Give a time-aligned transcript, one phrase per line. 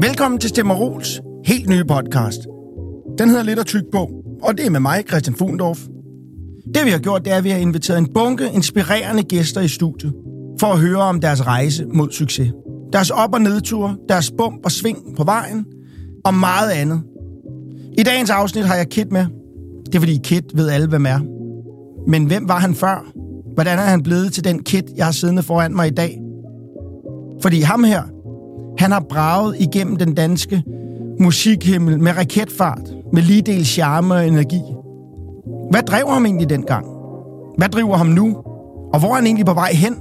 [0.00, 2.40] Velkommen til Stemmerols helt nye podcast.
[3.18, 4.10] Den hedder Lidt og Tyk på,
[4.42, 5.78] og det er med mig, Christian Fugendorf.
[6.74, 9.68] Det vi har gjort, det er, at vi har inviteret en bunke inspirerende gæster i
[9.68, 10.14] studiet,
[10.60, 12.52] for at høre om deres rejse mod succes.
[12.92, 15.66] Deres op- og nedture, deres bump og sving på vejen,
[16.24, 17.02] og meget andet.
[17.98, 19.26] I dagens afsnit har jeg Kit med.
[19.86, 21.18] Det er fordi Kit ved alle, hvem er.
[22.10, 23.12] Men hvem var han før?
[23.54, 26.20] Hvordan er han blevet til den Kit, jeg har siddende foran mig i dag?
[27.42, 28.02] Fordi ham her,
[28.78, 30.62] han har braget igennem den danske
[31.20, 34.60] musikhimmel med raketfart, med lige del charme og energi.
[35.70, 36.86] Hvad drev ham egentlig dengang?
[37.58, 38.36] Hvad driver ham nu?
[38.92, 39.96] Og hvor er han egentlig på vej hen?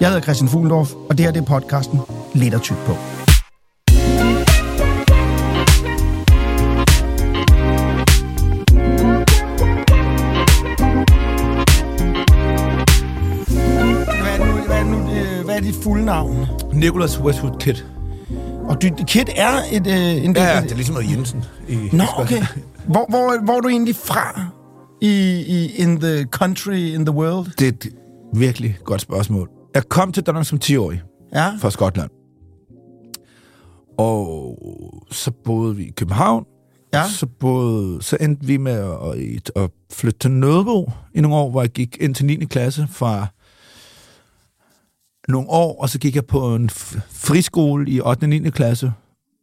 [0.00, 2.00] Jeg hedder Christian Fuglendorf, og det her det er podcasten
[2.34, 3.15] Lidt og tyk på.
[15.86, 16.46] Fulde navn?
[16.72, 17.74] Nicholas Westwood Kid.
[18.68, 19.86] Og du, Kit er et...
[19.86, 21.44] Øh, en, Ja, ja, et, det er ligesom noget Jensen.
[21.68, 22.42] I, Nå, okay.
[22.86, 24.40] Hvor, hvor, hvor er du egentlig fra
[25.02, 27.46] i, i in the country, in the world?
[27.58, 27.88] Det er et
[28.34, 29.48] virkelig godt spørgsmål.
[29.74, 31.02] Jeg kom til Danmark som 10-årig
[31.34, 32.10] Ja, fra Skotland.
[33.98, 34.58] Og
[35.10, 36.44] så boede vi i København.
[36.94, 37.08] ja.
[37.08, 41.60] Så, boede, så endte vi med at, at flytte til Nødebo i nogle år, hvor
[41.60, 42.36] jeg gik ind til 9.
[42.44, 43.26] klasse fra
[45.28, 46.70] nogle år, og så gik jeg på en
[47.10, 48.24] friskole i 8.
[48.24, 48.50] og 9.
[48.50, 48.92] klasse.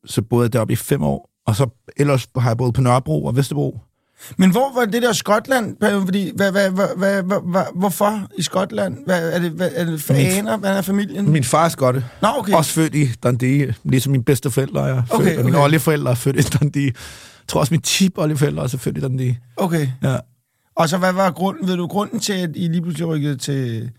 [0.06, 1.30] Så boede jeg deroppe i fem år.
[1.48, 1.68] Og så
[1.98, 3.80] ellers har jeg boet på Nørrebro og Vesterbro.
[4.38, 5.76] Men hvor var det der Skotland?
[6.06, 8.98] Fordi, hvad, hvad, hvad, hvad, hvad, hvad, hvorfor i Skotland?
[9.06, 10.58] Hvad, er det, hvad, er det for Min- aner?
[10.58, 11.30] Hvad er familien?
[11.30, 12.06] Min far er skotte.
[12.22, 12.54] Nå, okay.
[12.54, 15.64] Også født i Dundee, ligesom mine bedste forældre er Okay, født, og mine okay.
[15.66, 16.86] oldeforældre er født i Dundee.
[16.86, 16.94] Jeg
[17.48, 19.38] tror også, mine tip oldeforældre er også født i Dundee.
[19.58, 19.88] Okay.
[20.04, 20.18] Ja.
[20.76, 23.92] Og så hvad var grunden, ved du, grunden til, at I lige pludselig rykkede til...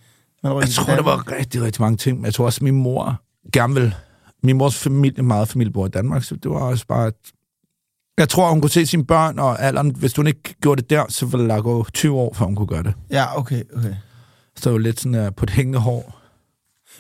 [0.45, 3.20] Man Jeg tror, der var rigtig, rigtig mange ting, jeg tror også, min mor
[3.53, 3.95] gerne vil...
[4.42, 7.09] Min mors familie, meget familie bor i Danmark, så det var også bare...
[7.09, 7.14] Et,
[8.19, 9.91] jeg tror, hun kunne se sine børn og alderen.
[9.97, 12.66] Hvis hun ikke gjorde det der, så ville der gå 20 år, før hun kunne
[12.66, 12.94] gøre det.
[13.10, 13.94] Ja, okay, okay.
[14.56, 16.21] Så det var lidt sådan uh, på et hængende hår.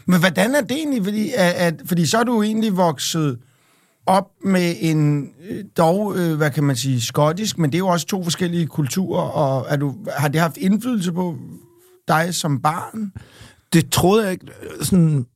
[0.06, 1.04] Men hvordan er det egentlig?
[1.04, 3.38] Fordi, at, at, fordi så er du egentlig vokset
[4.06, 7.88] op med en øh, dog, øh, hvad kan man sige, skottisk, men det er jo
[7.88, 11.36] også to forskellige kulturer, og er du, har det haft indflydelse på
[12.08, 13.12] dig som barn?
[13.72, 14.46] Det troede jeg ikke...
[14.82, 15.26] Sådan,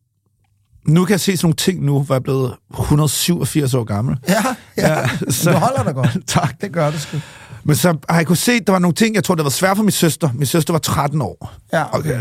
[0.86, 4.16] nu kan jeg se sådan nogle ting nu, hvor jeg er blevet 187 år gammel.
[4.28, 4.34] Ja,
[4.76, 4.98] ja.
[4.98, 5.52] Ja, så...
[5.52, 6.18] Du holder dig godt.
[6.26, 6.60] tak.
[6.60, 7.18] Det gør det sgu.
[7.64, 9.50] Men så har jeg kunne se, at der var nogle ting, jeg tror, det var
[9.50, 10.30] svært for min søster.
[10.34, 11.52] Min søster var 13 år.
[11.72, 12.14] Ja, okay.
[12.14, 12.20] Øh,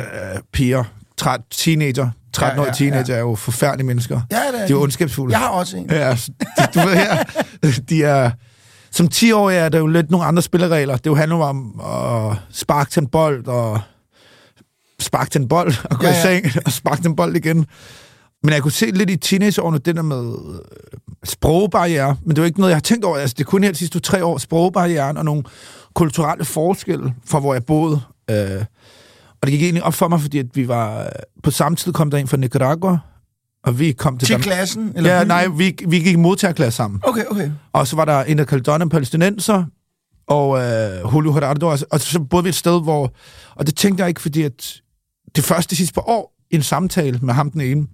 [0.53, 0.83] piger,
[1.17, 3.19] 13, teenager, 13 Ja, år ja, teenager ja.
[3.19, 4.21] er jo forfærdelige mennesker.
[4.31, 5.31] Ja, det er De er ondskabsfulde.
[5.31, 5.85] Jeg har også en.
[5.89, 6.17] Ja,
[6.57, 7.23] de, du ved her,
[7.89, 8.31] de er...
[8.91, 10.97] Som 10-årige er der jo lidt nogle andre spilleregler.
[10.97, 13.81] Det jo handler jo om at sparke til en bold, og
[15.01, 17.35] sparke til en bold, og gå Ja, ja, i seng, og sparke til en bold
[17.35, 17.65] igen.
[18.43, 20.59] Men jeg kunne se lidt i teenageårene, det der med øh,
[21.23, 23.17] sprogbarriere, men det var ikke noget, jeg har tænkt over.
[23.17, 25.43] Altså, det er kun her de sidste tre år, sprogbarrieren og nogle
[25.95, 28.01] kulturelle forskelle fra, hvor jeg boede.
[28.29, 28.61] Øh,
[29.41, 30.99] og det gik egentlig op for mig, fordi at vi var...
[31.01, 31.05] øh,
[31.43, 32.97] På samme tid kom der en fra Nicaragua,
[33.63, 34.27] og vi kom til...
[34.27, 34.91] Til klassen?
[34.95, 37.01] Eller Ja, nej, vi, vi gik i modtagerklasse sammen.
[37.03, 37.51] Okay, okay.
[37.73, 39.63] Og så var der en, der kaldte Donner palæstinenser,
[40.27, 43.11] og øh, Julio Gerardo, og så- og så boede vi et sted, hvor...
[43.55, 44.81] Og det tænkte jeg ikke, fordi at
[45.37, 47.87] det første sidste par år i en samtale med ham den ene,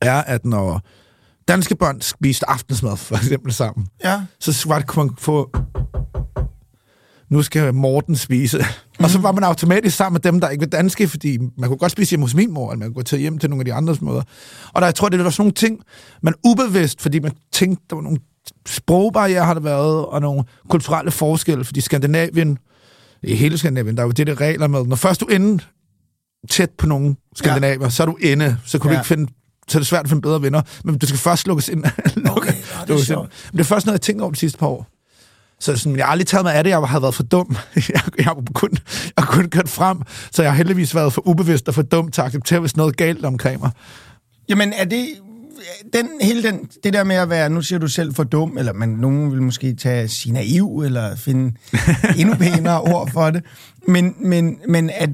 [0.00, 0.80] er, at når
[1.48, 4.22] danske børn spiste aftensmad, for eksempel sammen, Ja.
[4.40, 5.50] så var det, kunne man få...
[7.30, 8.58] Nu skal Morten spise.
[8.58, 9.04] Mm.
[9.04, 11.78] Og så var man automatisk sammen med dem, der ikke var danske, fordi man kunne
[11.78, 13.64] godt spise hjemme hos min mor, eller man kunne gå til hjem til nogle af
[13.64, 14.22] de andres møder.
[14.72, 15.80] Og der, jeg tror, det var sådan nogle ting,
[16.22, 18.18] man ubevidst, fordi man tænkte, der var nogle
[18.66, 22.58] sprogbarriere har der været, og nogle kulturelle forskelle, fordi Skandinavien,
[23.22, 25.64] i hele Skandinavien, der er jo det, der regler med, når først du er inde
[26.50, 27.90] tæt på nogle skandinaver, ja.
[27.90, 29.00] så er du inde, så kan du Ja.
[29.00, 29.32] ikke finde
[29.68, 31.84] så er det svært at finde bedre venner, men du skal først lukkes ind.
[32.30, 33.30] Okay, nå, det er sjovt.
[33.52, 34.86] Men det er først noget, jeg tænker over de sidste par år.
[35.60, 37.56] Så sådan, jeg har aldrig taget mig af det, jeg har været for dum.
[37.76, 38.70] Jeg, jeg, har kun,
[39.16, 39.98] jeg har kun kørt frem,
[40.32, 42.96] så jeg har heldigvis været for ubevidst og for dum til at acceptere, hvis noget
[42.96, 43.70] galt omkring mig.
[44.48, 45.08] Jamen, er det...
[45.92, 48.72] Den, hele den, det der med at være, nu siger du selv for dum, eller
[48.72, 51.52] man, nogen vil måske tage sig naiv, eller finde
[52.18, 53.42] endnu pænere ord for det.
[53.88, 55.10] Men, men, men at,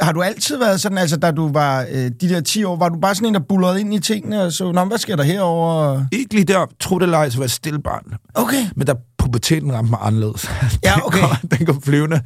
[0.00, 2.88] har du altid været sådan, altså da du var øh, de der 10 år, var
[2.88, 5.22] du bare sådan en, der bullerede ind i tingene, og så, Nå, hvad sker der
[5.22, 6.08] herovre?
[6.12, 8.14] Ikke lige der, tro det eller ej, så var jeg stille barn.
[8.34, 8.66] Okay.
[8.76, 10.50] Men der puberteten ramte mig anderledes.
[10.84, 11.20] Ja, Den okay.
[11.20, 12.20] kom- Den kom flyvende.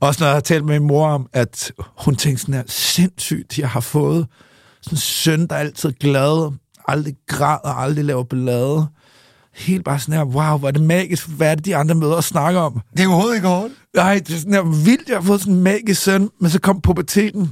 [0.00, 3.58] Også når jeg har talt med min mor om, at hun tænkte sådan her, sindssygt,
[3.58, 4.26] jeg har fået
[4.82, 6.52] sådan en søn, der er altid glad,
[6.88, 8.86] aldrig græder, aldrig laver ballade.
[9.56, 12.14] Helt bare sådan her, wow, hvor er det magisk, hvad er det, de andre møder
[12.14, 12.80] og snakker om?
[12.96, 13.72] Det er overhovedet ikke hårdt.
[13.96, 16.60] Nej, det er sådan her vildt, jeg har fået sådan en magisk søn, men så
[16.60, 17.50] kom puberteten,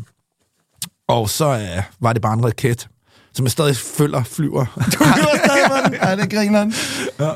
[1.08, 2.88] og så øh, var det bare en raket.
[3.34, 4.64] som jeg stadig følger flyver.
[4.92, 6.08] Du flyver stadig med den?
[6.08, 6.72] Ja, det griner
[7.20, 7.30] Ja.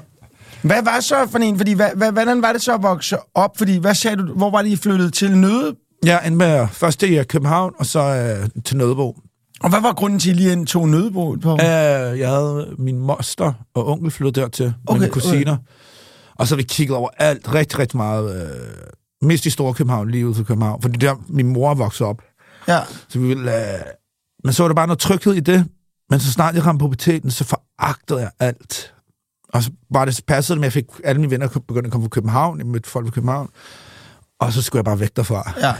[0.62, 1.56] Hvad var så for en?
[1.56, 3.58] Fordi, hvad, hvad, hvordan var det så at vokse op?
[3.58, 5.74] Fordi, hvad sagde du, hvor var det, I flyttede til Nøde?
[6.04, 9.16] Jeg endte med først i København, og så øh, til Nødebo.
[9.60, 11.52] Og hvad var grunden til, at I lige tog Nødebo på?
[11.52, 15.56] Øh, jeg havde min moster og onkel flyttet dertil okay, Okay, med mine kusiner.
[16.34, 18.43] Og så vi kigget over alt, rigtig, rigtig meget.
[18.43, 18.58] Øh,
[19.22, 20.82] mest i Store København, lige ud til København.
[20.82, 22.22] For det er der, min mor voksede op.
[22.69, 22.81] Ja.
[23.08, 23.81] Så vi ville, øh,
[24.44, 25.66] men så var der bare noget tryghed i det.
[26.11, 28.94] Men så snart jeg ramte puberteten, så foragtede jeg alt.
[29.52, 32.08] Og så bare det med, at jeg fik alle mine venner begyndte at komme fra
[32.08, 32.58] København.
[32.58, 33.49] Jeg mødte folk fra København.
[34.40, 35.52] Og så skulle jeg bare væk derfra.
[35.61, 35.75] Ja,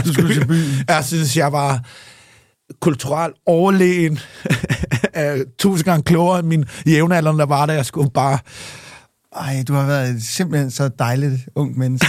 [0.04, 0.84] du skulle til byen.
[0.88, 1.84] Jeg synes, jeg var
[2.80, 4.18] kulturelt overlegen.
[5.58, 7.74] Tusind gange klogere end min jævnaldrende, der var der.
[7.74, 8.38] Jeg skulle bare...
[9.36, 12.06] Ej, du har været simpelthen så dejligt ung menneske.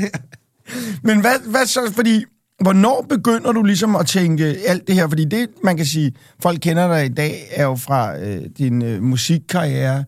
[1.06, 2.24] Men hvad, hvad så, fordi,
[2.60, 5.08] hvornår begynder du ligesom at tænke alt det her?
[5.08, 6.12] Fordi det, man kan sige,
[6.42, 10.04] folk kender dig i dag, er jo fra øh, din øh, musikkarriere.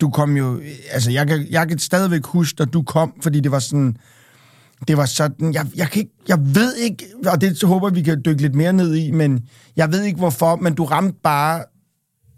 [0.00, 0.60] Du kom jo,
[0.90, 3.96] altså jeg kan, jeg kan stadigvæk huske, at du kom, fordi det var sådan,
[4.88, 8.22] det var sådan, jeg, jeg, kan ikke, jeg ved ikke, og det håber vi kan
[8.24, 9.40] dykke lidt mere ned i, men
[9.76, 11.64] jeg ved ikke hvorfor, men du ramte bare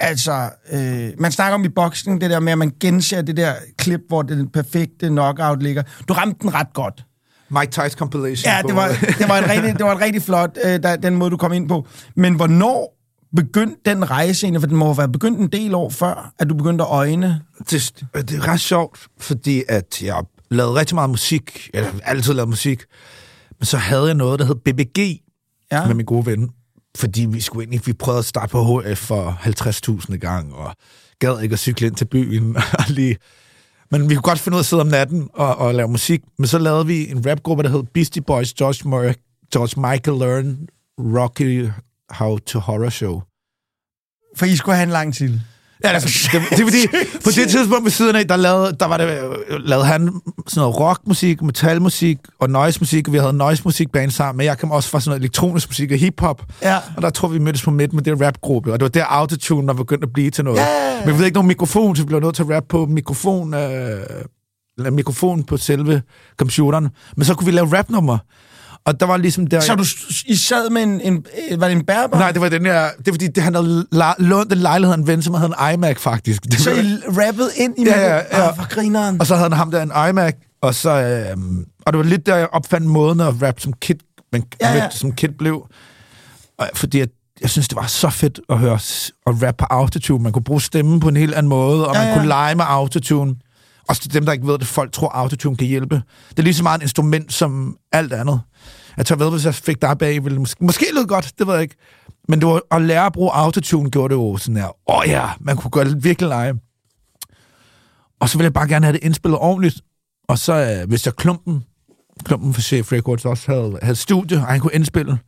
[0.00, 3.54] Altså, øh, man snakker om i boksning, det der med, at man genser det der
[3.76, 5.82] klip, hvor den perfekte knockout ligger.
[6.08, 7.04] Du ramte den ret godt.
[7.50, 8.52] Mike Tyson compilation.
[8.52, 8.88] Ja, det var,
[9.18, 11.52] det var, en rigtig, det var en rigtig flot, øh, der, den måde, du kom
[11.52, 11.86] ind på.
[12.14, 12.98] Men hvornår
[13.36, 14.62] begyndte den rejse egentlig?
[14.62, 17.40] For den må jo være begyndt en del år før, at du begyndte at øjne.
[17.70, 22.48] det, det er ret sjovt, fordi at jeg lavede rigtig meget musik, eller altid lavet
[22.48, 22.84] musik,
[23.58, 25.20] men så havde jeg noget, der hed BBG
[25.72, 25.86] Ja.
[25.86, 26.50] med min gode ven,
[26.96, 29.30] fordi vi skulle ind i, vi prøvede at starte på HF for
[30.10, 30.74] 50.000 gang, og
[31.18, 33.16] gad ikke at cykle ind til byen, og lige...
[33.90, 36.20] Men vi kunne godt finde ud af at sidde om natten og, og lave musik.
[36.38, 39.12] Men så lavede vi en rapgruppe, der hed Beastie Boys, George, Murray,
[39.52, 40.68] George Michael Learn,
[40.98, 41.68] Rocky
[42.10, 43.22] How to Horror Show.
[44.36, 45.40] For I skulle have en lang til.
[45.84, 46.86] Ja, altså, det, det er fordi,
[47.24, 49.06] på det tidspunkt ved siden af, der lavede, der var det,
[49.60, 50.00] lavede han
[50.46, 54.88] sådan noget rockmusik, metalmusik og noise-musik, og vi havde noise-musikband sammen, men jeg kom også
[54.90, 56.76] fra sådan noget elektronisk musik og hiphop, Ja.
[56.96, 59.66] og der tror vi mødtes på midt med det rapgruppe, og det var der autotune,
[59.68, 60.58] der begyndte at blive til noget.
[60.58, 60.64] Ja.
[61.00, 63.54] Men vi havde ikke nogen mikrofon, så vi blev nødt til at rappe på mikrofon,
[63.54, 64.00] øh,
[64.92, 66.02] mikrofon på selve
[66.36, 68.18] computeren, men så kunne vi lave rapnummer.
[68.84, 69.60] Og der var ligesom der...
[69.60, 69.84] Så du,
[70.26, 71.24] I sad med en, en
[71.60, 72.18] var det en bærbar?
[72.18, 72.88] Nej, det var den her...
[72.98, 73.86] Det er fordi, det, han havde
[74.18, 76.44] lånt en lejlighed af en ven, som havde en iMac, faktisk.
[76.44, 78.14] Det Så I rappede ind i Ja, ja,
[78.44, 78.50] ja.
[78.50, 79.20] For grineren.
[79.20, 80.90] Og så havde han ham der en iMac, og så...
[80.90, 81.36] Øh,
[81.86, 83.94] og det var lidt der, jeg opfandt måden at rap som kid,
[84.32, 85.66] men, Ja, ja, som kid blev.
[86.58, 87.08] Og, fordi jeg,
[87.40, 88.74] jeg synes, det var så fedt at høre
[89.26, 90.22] at rap på autotune.
[90.22, 92.16] Man kunne bruge stemmen på en helt anden måde, og Ja, man ja.
[92.16, 93.34] kunne lege med autotune.
[93.88, 96.02] Også til dem, der ikke ved det, folk tror, autotune kan hjælpe.
[96.30, 98.40] Det er lige så meget et instrument som alt andet.
[98.96, 101.46] Jeg tror ved, hvis jeg fik dig bag, ville det måske, måske lyde godt, det
[101.46, 101.76] ved jeg ikke.
[102.28, 105.08] Men det var, at lære at bruge autotune gjorde det jo sådan her, åh oh
[105.08, 106.54] ja, man kunne gøre det virkelig lege.
[108.20, 109.80] Og så ville jeg bare gerne have det indspillet ordentligt.
[110.28, 111.64] Og så, øh, hvis jeg klumpen,
[112.24, 115.18] klumpen for Chef Records også havde, havde studie, og han kunne indspille.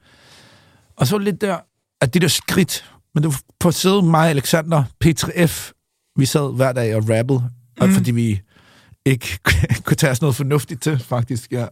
[0.97, 1.59] Og så lidt der,
[2.01, 5.73] at det der skridt, men det var på side mig og Alexander, P3F,
[6.17, 7.83] vi sad hver dag og rappede, mm.
[7.83, 8.41] og fordi vi
[9.06, 9.38] ikke
[9.85, 11.67] kunne tage os noget fornuftigt til, faktisk, ja.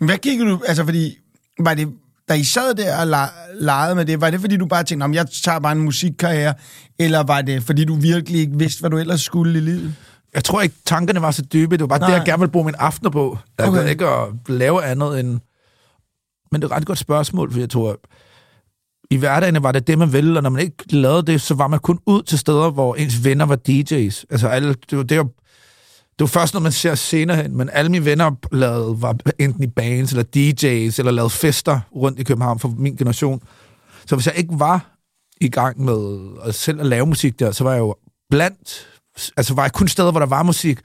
[0.00, 1.18] Hvad gik du, altså fordi,
[1.60, 1.88] var det,
[2.28, 4.98] da I sad der og le- legede med det, var det fordi du bare tænkte,
[4.98, 6.54] "Nå, men jeg tager bare en musikkarriere,
[6.98, 9.94] eller var det fordi du virkelig ikke vidste, hvad du ellers skulle i livet?
[10.34, 11.72] Jeg tror ikke, tankerne var så dybe.
[11.76, 12.08] Det var bare Nej.
[12.10, 13.38] det, jeg gerne ville bruge min aftener på.
[13.58, 13.88] Jeg Okay.
[13.88, 15.40] ikke at lave andet end...
[16.52, 17.98] Men det er et ret godt spørgsmål, for jeg tror,
[19.10, 21.66] i hverdagen var det det, man ville, og når man ikke lavede det, så var
[21.68, 24.24] man kun ud til steder, hvor ens venner var DJ's.
[24.30, 25.22] Altså, alle, det, var, det,
[26.18, 29.62] det var først, når man ser senere hen, men alle mine venner lavede, var enten
[29.62, 33.42] i bands, eller DJ's, eller lavede fester rundt i København for min generation.
[34.06, 34.96] Så hvis jeg ikke var
[35.40, 37.94] i gang med at selv at lave musik der, så var jeg jo
[38.30, 38.86] blandt,
[39.36, 40.78] altså var jeg kun steder, hvor der var musik.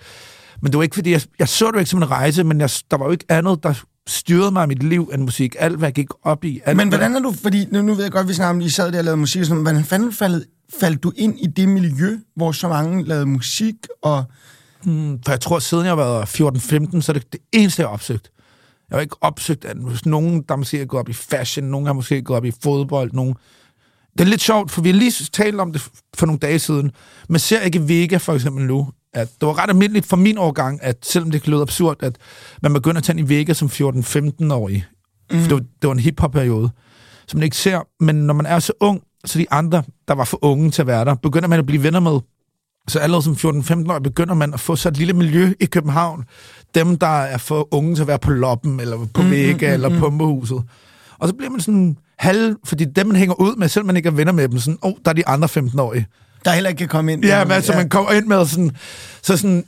[0.62, 2.62] Men det var ikke, fordi jeg, jeg så det jo ikke som en rejse, men
[2.62, 3.74] jeg, der var jo ikke andet, der
[4.08, 5.56] styrede mig i mit liv end musik.
[5.60, 6.62] Alt, hvad jeg gik op i.
[6.66, 8.66] Alt, Men hvordan er du, fordi nu, nu ved jeg godt, vi snakker om, at
[8.66, 10.48] I sad der og lavede musik, sådan, hvordan fanden faldt,
[10.80, 14.24] faldt du ind i det miljø, hvor så mange lavede musik, og
[15.26, 18.32] For jeg tror, siden jeg var 14-15, så er det det eneste, jeg har opsøgt.
[18.90, 21.94] Jeg har ikke opsøgt at nogen, der måske er gået op i fashion, nogen har
[21.94, 23.36] måske gået op i fodbold, nogen...
[24.14, 26.92] Det er lidt sjovt, for vi har lige talt om det for nogle dage siden.
[27.30, 30.84] Man ser ikke Vega for eksempel nu, at det var ret almindeligt for min årgang,
[30.84, 32.18] at selvom det kan lyde absurd, at
[32.62, 34.86] man begynder at tage i Vega som 14-15-årig.
[35.32, 35.40] Mm.
[35.40, 36.70] For det var, det var en hip-hop-periode,
[37.28, 38.04] som man ikke ser.
[38.04, 40.88] Men når man er så ung, så de andre, der var for unge til at
[40.88, 42.20] være der, begynder man at blive venner med.
[42.88, 46.24] Så allerede som 14-15 år begynder man at få så et lille miljø i København.
[46.76, 50.64] Dem, der er for unge til at være på loppen, eller på Vega, eller Pumpehuset.
[51.20, 52.56] Og så bliver man sådan halv...
[52.64, 54.92] Fordi dem, man hænger ud med, selvom man ikke er venner med dem, sådan, åh,
[54.92, 56.08] oh, der er de andre 15-årige.
[56.46, 57.26] Der heller ikke kan komme ind.
[57.26, 57.78] Ja, men altså, ja.
[57.78, 58.72] man kommer ind med sådan...
[59.22, 59.66] Så sådan...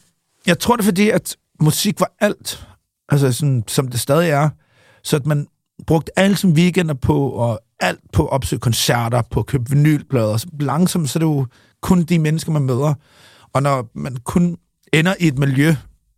[0.47, 2.67] Jeg tror, det er fordi, at musik var alt.
[3.09, 4.49] Altså, sådan, som det stadig er.
[5.03, 5.47] Så at man
[5.87, 10.37] brugte alle som weekender på, og alt på at opsøge koncerter, på at købe vinylplader.
[10.37, 11.45] Så langsomt, så det jo
[11.83, 12.93] kun de mennesker, man møder.
[13.53, 14.57] Og når man kun
[14.93, 15.75] ender i et miljø,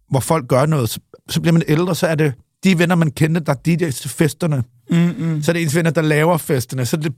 [0.10, 3.12] hvor folk gør noget, så, så bliver man ældre, så er det de venner, man
[3.12, 4.64] kender, der er DJ's til festerne.
[4.90, 5.44] Mm-mm.
[5.44, 6.86] Så er det ens venner, der laver festerne.
[6.86, 7.14] Så det,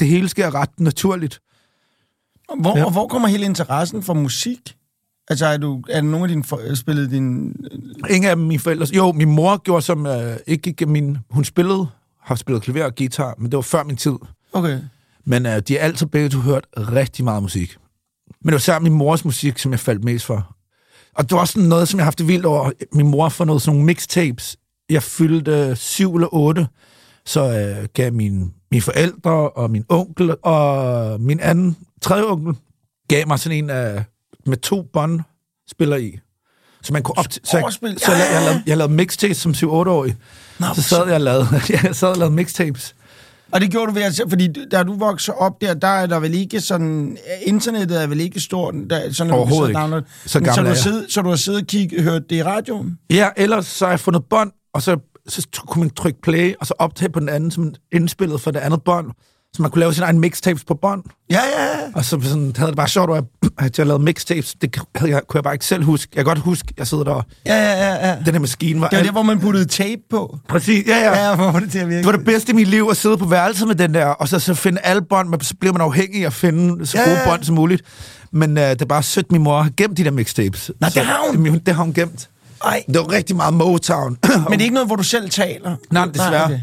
[0.00, 1.40] det hele sker ret naturligt.
[2.60, 2.84] Hvor, ja.
[2.84, 4.76] Og hvor kommer hele interessen for musik?
[5.30, 7.56] Altså, er, du, er det nogle af dine for, spillet din...
[8.10, 8.86] Ingen af mine forældre...
[8.96, 10.06] Jo, min mor gjorde som...
[10.06, 11.18] Øh, ikke, ikke min...
[11.30, 11.86] Hun spillede,
[12.22, 14.14] har spillet klaver og guitar, men det var før min tid.
[14.52, 14.80] Okay.
[15.24, 17.76] Men øh, de har altid begge to hørt rigtig meget musik.
[18.40, 20.56] Men det var særligt min mors musik, som jeg faldt mest for.
[21.14, 22.70] Og det var også sådan noget, som jeg har haft det vildt over.
[22.92, 24.56] Min mor for noget sådan nogle mixtapes.
[24.90, 26.68] Jeg fyldte syv eller otte,
[27.26, 32.54] så øh, gav min, mine forældre og min onkel og min anden, tredje onkel,
[33.08, 34.04] gav mig sådan en af,
[34.46, 35.20] med to bånd
[35.70, 36.18] spiller i.
[36.82, 40.16] Så man kunne op så, jeg, så jeg, jeg, lavede, jeg lavede mixtapes som 7-8-årig.
[40.74, 41.46] så sad jeg og lavede,
[41.82, 42.94] jeg sad og lavede mixtapes.
[43.52, 46.18] Og det gjorde du ved at, fordi da du voksede op der, der er der
[46.18, 49.80] vel ikke sådan, internettet er vel ikke stort, der, sådan, Overhovedet ikke.
[49.80, 50.02] Download.
[50.26, 52.98] Så, så, du har siddet, så du har siddet og kigget, hørt det i radioen?
[53.10, 54.96] Ja, ellers så har jeg fundet bånd, og så,
[55.28, 58.60] så kunne man trykke play, og så optage på den anden, som indspillet for det
[58.60, 59.10] andet bånd.
[59.52, 61.02] Så man kunne lave sin egen mixtapes på bånd.
[61.30, 61.90] Ja, ja, ja.
[61.94, 63.24] Og så sådan, havde det bare sjovt, at
[63.78, 64.54] jeg lavede mixtapes.
[64.60, 66.08] Det havde jeg, kunne jeg bare ikke selv huske.
[66.14, 67.22] Jeg kan godt huske, jeg sidder der.
[67.46, 68.08] Ja, ja, ja.
[68.08, 68.16] ja.
[68.26, 68.88] Den her maskine var...
[68.88, 70.38] Det var der, hvor man puttede tape på.
[70.48, 71.28] Præcis, ja, ja.
[71.28, 71.98] Ja, hvor var det til at virke.
[71.98, 74.28] Det var det bedste i mit liv, at sidde på værelset med den der, og
[74.28, 77.10] så, så finde alle bånd, men så bliver man afhængig af at finde så gode
[77.10, 77.28] ja, ja.
[77.30, 77.82] bånd som muligt.
[78.32, 80.70] Men uh, det er bare sødt, min mor har gemt de der mixtapes.
[80.80, 81.58] Nå, det har hun?
[81.58, 82.28] Det har hun gemt.
[82.64, 82.84] Ej.
[82.86, 84.18] Det var rigtig meget Motown.
[84.22, 85.76] Men det er ikke noget, hvor du selv taler?
[85.90, 86.48] Nej, desværre.
[86.48, 86.60] Nej,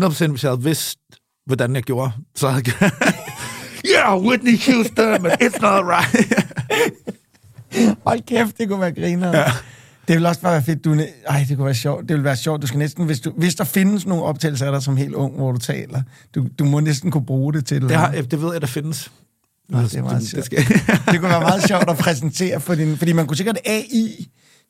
[0.00, 0.06] okay.
[0.06, 0.98] 100% hvis jeg havde vidst,
[1.46, 2.90] hvordan jeg gjorde, så havde jeg...
[3.94, 6.44] yeah, Whitney Houston, but it's not right.
[8.06, 9.38] Hold kæft, det kunne være griner.
[9.38, 9.52] Ja.
[10.08, 10.84] Det vil også bare være fedt.
[10.84, 12.08] Du, ej, det kunne være sjovt.
[12.08, 12.62] Det vil være sjovt.
[12.62, 15.36] Du skal næsten, hvis, du, hvis der findes nogle optagelser af dig som helt ung,
[15.36, 16.02] hvor du taler,
[16.34, 17.90] du, du må næsten kunne bruge det til det.
[17.90, 19.10] Har, det ved jeg, der findes.
[19.68, 20.36] Nå, det, er meget det.
[20.36, 20.58] Det, skal...
[21.12, 22.96] det kunne være meget sjovt at præsentere for din...
[22.96, 24.28] Fordi man kunne sikkert AI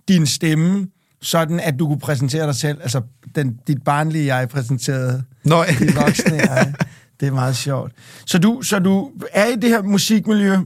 [0.09, 0.87] din stemme,
[1.23, 2.79] sådan at du kunne præsentere dig selv.
[2.83, 3.01] Altså,
[3.35, 5.65] den, dit barnlige jeg præsenterede Nå.
[5.79, 6.75] dit voksne jeg.
[7.21, 7.93] Det er meget sjovt.
[8.27, 10.57] Så du, så du er i det her musikmiljø.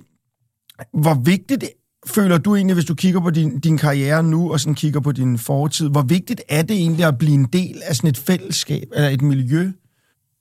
[0.92, 1.64] Hvor vigtigt
[2.06, 5.12] føler du egentlig, hvis du kigger på din, din karriere nu, og sådan kigger på
[5.12, 8.88] din fortid, hvor vigtigt er det egentlig at blive en del af sådan et fællesskab,
[8.94, 9.72] eller et miljø?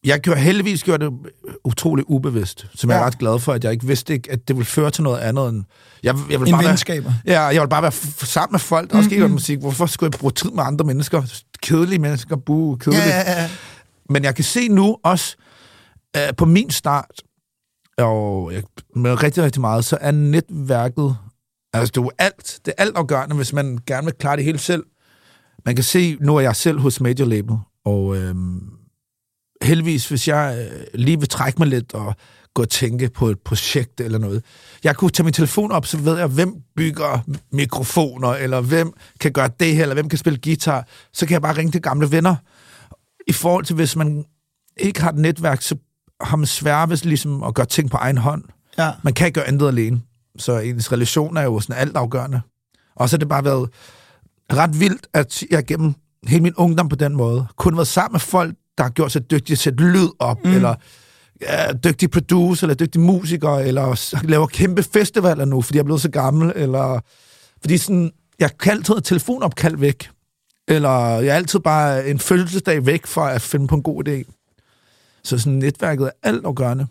[0.05, 1.13] Jeg gjorde heldigvis gjorde det
[1.63, 2.95] utroligt ubevidst, som ja.
[2.95, 5.03] jeg er ret glad for, at jeg ikke vidste, ikke, at det ville føre til
[5.03, 5.63] noget andet end...
[6.03, 7.13] Jeg, jeg vil bare venskaber?
[7.25, 7.91] Være, ja, jeg vil bare være
[8.25, 9.05] sammen med folk, mm-hmm.
[9.05, 9.31] også mm-hmm.
[9.31, 9.59] musik.
[9.59, 11.43] Hvorfor skulle jeg bruge tid med andre mennesker?
[11.61, 13.03] Kedelige mennesker, bu, kedelige.
[13.03, 13.49] Ja, ja, ja.
[14.09, 15.35] Men jeg kan se nu også,
[16.17, 17.21] øh, på min start,
[17.97, 18.63] og jeg,
[18.95, 21.17] med rigtig, rigtig meget, så er netværket
[21.73, 22.59] Altså, det er alt.
[22.65, 24.83] Det er alt afgørende, hvis man gerne vil klare det hele selv.
[25.65, 28.35] Man kan se, nu er jeg selv hos Major Label, og øh,
[29.63, 32.15] heldigvis, hvis jeg øh, lige vil trække mig lidt og
[32.53, 34.43] gå og tænke på et projekt eller noget.
[34.83, 37.19] Jeg kunne tage min telefon op, så ved jeg, hvem bygger
[37.51, 40.87] mikrofoner, eller hvem kan gøre det her, eller hvem kan spille guitar.
[41.13, 42.35] Så kan jeg bare ringe til gamle venner.
[43.27, 44.25] I forhold til, hvis man
[44.77, 45.75] ikke har et netværk, så
[46.45, 48.43] svært ved ligesom at gøre ting på egen hånd.
[48.77, 48.91] Ja.
[49.03, 50.01] Man kan ikke gøre andet alene.
[50.37, 52.41] Så ens relation er jo sådan alt afgørende.
[52.95, 53.69] Og så har det bare været
[54.53, 55.93] ret vildt, at jeg gennem
[56.27, 59.31] hele min ungdom på den måde, kun været sammen med folk, der har gjort sig
[59.31, 60.51] dygtige til at sætte lyd op, mm.
[60.51, 60.75] eller
[61.41, 66.01] ja, dygtige producer, eller dygtige musikere, eller laver kæmpe festivaler nu, fordi jeg er blevet
[66.01, 66.99] så gammel, eller
[67.61, 70.09] fordi sådan, jeg kan altid have telefonopkald væk,
[70.67, 74.40] eller jeg er altid bare en fødselsdag væk for at finde på en god idé.
[75.23, 76.87] Så sådan netværket er alt afgørende.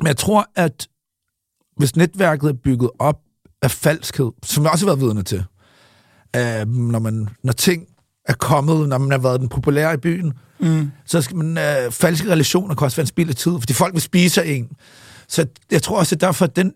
[0.00, 0.88] Men jeg tror, at
[1.76, 3.20] hvis netværket er bygget op
[3.62, 5.44] af falskhed, som jeg også har været vidne til,
[6.36, 7.86] uh, når, man, når ting
[8.24, 10.90] er kommet, når man har været den populære i byen, mm.
[11.04, 13.94] så skal man, uh, falske relationer kan også være en spild af tid, fordi folk
[13.94, 14.70] vil spise en.
[15.28, 16.72] Så jeg tror også, at derfor, at den,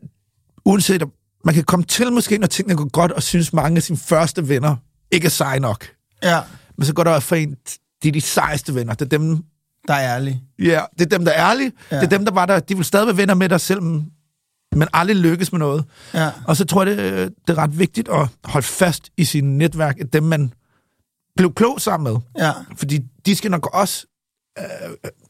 [0.65, 1.03] uanset
[1.45, 4.49] man kan komme til måske, når tingene går godt, og synes mange af sine første
[4.49, 4.77] venner
[5.11, 5.87] ikke er seje nok.
[6.23, 6.41] Ja.
[6.79, 7.57] Men så går der for en,
[8.03, 8.95] de er de sejeste venner.
[8.95, 9.45] Det er dem,
[9.89, 10.43] der er ærlige.
[10.59, 11.73] Ja, det er dem, der er ærlige.
[11.91, 11.97] Ja.
[11.97, 12.61] Det er dem, der var der.
[12.61, 14.05] De vil stadig være venner med dig, selvom
[14.77, 15.85] men aldrig lykkes med noget.
[16.15, 16.31] Ja.
[16.47, 20.01] Og så tror jeg, det, det er ret vigtigt at holde fast i sin netværk,
[20.01, 20.53] at dem, man
[21.37, 22.21] blev klog sammen med.
[22.39, 22.53] Ja.
[22.77, 24.07] Fordi de skal nok også
[24.59, 24.65] øh,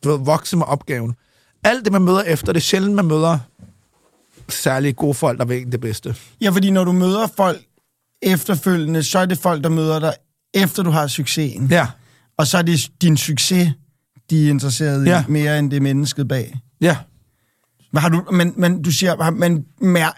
[0.04, 1.14] du ved, vokse med opgaven.
[1.64, 3.38] Alt det, man møder efter, det er sjældent, man møder
[4.48, 6.16] særligt gode folk, der vil det bedste.
[6.40, 7.62] Ja, fordi når du møder folk
[8.22, 10.14] efterfølgende, så er det folk, der møder dig,
[10.54, 11.66] efter du har succesen.
[11.66, 11.86] Ja.
[12.38, 13.72] Og så er det din succes,
[14.30, 15.20] de er interesseret Ja.
[15.20, 16.54] i, mere end det mennesket bag.
[16.80, 16.96] Ja.
[17.90, 19.64] Hvad har du, men, men du siger, har- men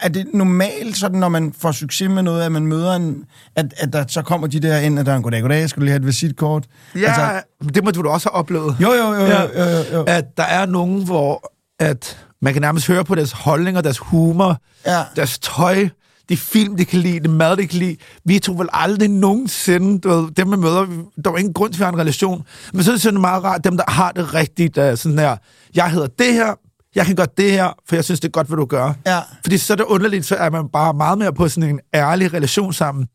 [0.01, 3.23] er det normalt sådan, når man får succes med noget, at man møder en,
[3.55, 5.79] at, at der så kommer de der ind, at der er en goddag, goddag, skal
[5.79, 6.65] du lige have et visitkort?
[6.95, 7.41] Ja, altså,
[7.73, 8.75] det må du da også have oplevet.
[8.81, 9.41] jo, jo, jo, jo, Ja.
[9.41, 10.03] jo, jo, jo.
[10.07, 14.61] At der er nogen, hvor at man kan nærmest høre på deres holdninger, deres humor,
[14.85, 15.03] Ja.
[15.15, 15.89] deres tøj,
[16.29, 17.97] de film, de kan lide, det mad, de kan lide.
[18.25, 20.85] Vi tog vel aldrig nogensinde, du ved, dem vi møder,
[21.25, 22.43] der var ingen grund til at have en relation.
[22.73, 25.37] Men så er det sådan meget rart, dem der har det rigtigt, er sådan her,
[25.75, 26.53] jeg hedder det her,
[26.95, 28.93] jeg kan gøre det her, for jeg synes, det er godt, hvad du gør.
[29.05, 29.19] Ja.
[29.43, 32.33] Fordi så er det underligt, så er man bare meget mere på sådan en ærlig
[32.33, 33.07] relation sammen.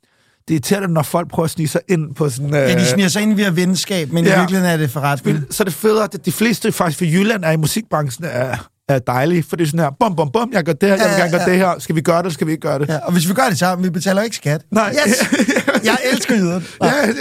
[0.49, 2.55] Det er irriterende, når folk prøver at snige sig ind på sådan...
[2.55, 4.37] Ja, de øh, sniger sig ind via venskab, men ja.
[4.37, 5.45] i virkeligheden er det forretning.
[5.51, 8.99] så er det federe, at de fleste faktisk fra Jylland er i musikbranchen er, er
[8.99, 11.17] dejlige, for det er sådan her, bum, bum, bum, jeg gør det her, jeg vil
[11.17, 12.89] gerne gøre det her, skal vi gøre det, skal vi ikke gøre det?
[12.89, 14.63] Ja, og hvis vi gør det sammen, vi betaler ikke skat.
[14.71, 14.95] Nej.
[15.07, 15.31] Yes!
[15.85, 16.61] Jeg elsker jyder.
[16.83, 17.13] ja, ja.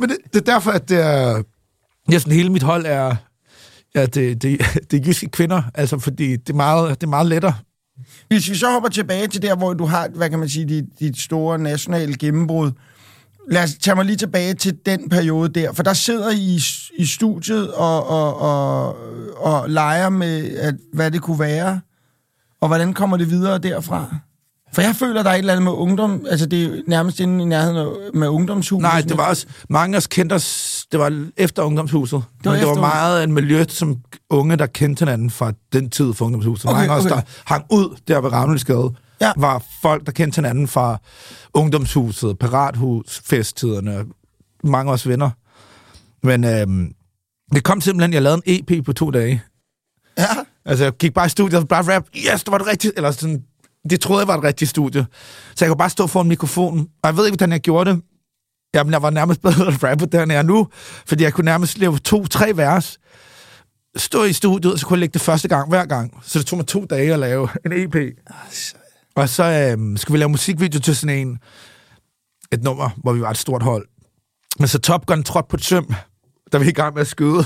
[0.00, 1.42] Men det, det er derfor, at det er,
[2.08, 3.16] næsten hele mit hold er,
[3.94, 7.26] ja, det, det, det er jyske kvinder, altså fordi det er meget, det er meget
[7.26, 7.54] lettere.
[8.28, 10.84] Hvis vi så hopper tilbage til der, hvor du har, hvad kan man sige, dit,
[11.00, 12.70] dit store nationale gennembrud.
[13.50, 16.60] Lad os tage mig lige tilbage til den periode der, for der sidder I
[16.98, 18.96] i studiet og, og, og,
[19.36, 21.80] og leger med, at, hvad det kunne være,
[22.60, 24.16] og hvordan kommer det videre derfra?
[24.72, 27.42] For jeg føler, der er et eller andet med ungdom, altså det er nærmest inde
[27.42, 28.82] i nærheden med ungdomshuset.
[28.82, 32.22] Nej, det var også, mange af os kendte os, det var efter ungdomshuset.
[32.38, 33.96] Det var Men det var efter- meget en miljø, som
[34.30, 36.70] unge, der kendte hinanden fra den tid for ungdomshuset.
[36.70, 37.14] Okay, mange af os, okay.
[37.14, 39.32] der hang ud der ved Ravnelsgade, Ja.
[39.36, 40.98] var folk, der kendte hinanden fra
[41.54, 44.04] ungdomshuset, pirathus, festtiderne,
[44.64, 45.30] mange af os venner.
[46.22, 46.92] Men øhm,
[47.54, 49.42] det kom simpelthen, jeg lavede en EP på to dage.
[50.18, 50.24] Ja,
[50.68, 53.10] Altså, jeg gik bare i studiet og bare rap, yes, det var det rigtige, eller
[53.10, 53.42] sådan,
[53.90, 55.06] det troede jeg var et rigtigt studie.
[55.54, 58.00] Så jeg kunne bare stå foran mikrofonen, og jeg ved ikke, hvordan jeg gjorde det.
[58.74, 60.68] Jamen, jeg var nærmest bedre at rappe, der end jeg er nu,
[61.06, 62.98] fordi jeg kunne nærmest lave to-tre vers,
[63.96, 66.18] stå i studiet, og så kunne jeg lægge det første gang hver gang.
[66.22, 67.96] Så det tog mig to dage at lave en EP.
[69.18, 71.38] Og så øhm, skulle vi lave musikvideo til sådan en,
[72.52, 73.86] et nummer, hvor vi var et stort hold.
[74.58, 75.94] Men så Top Gun trådte på et søm,
[76.52, 77.44] da vi i gang med at skyde.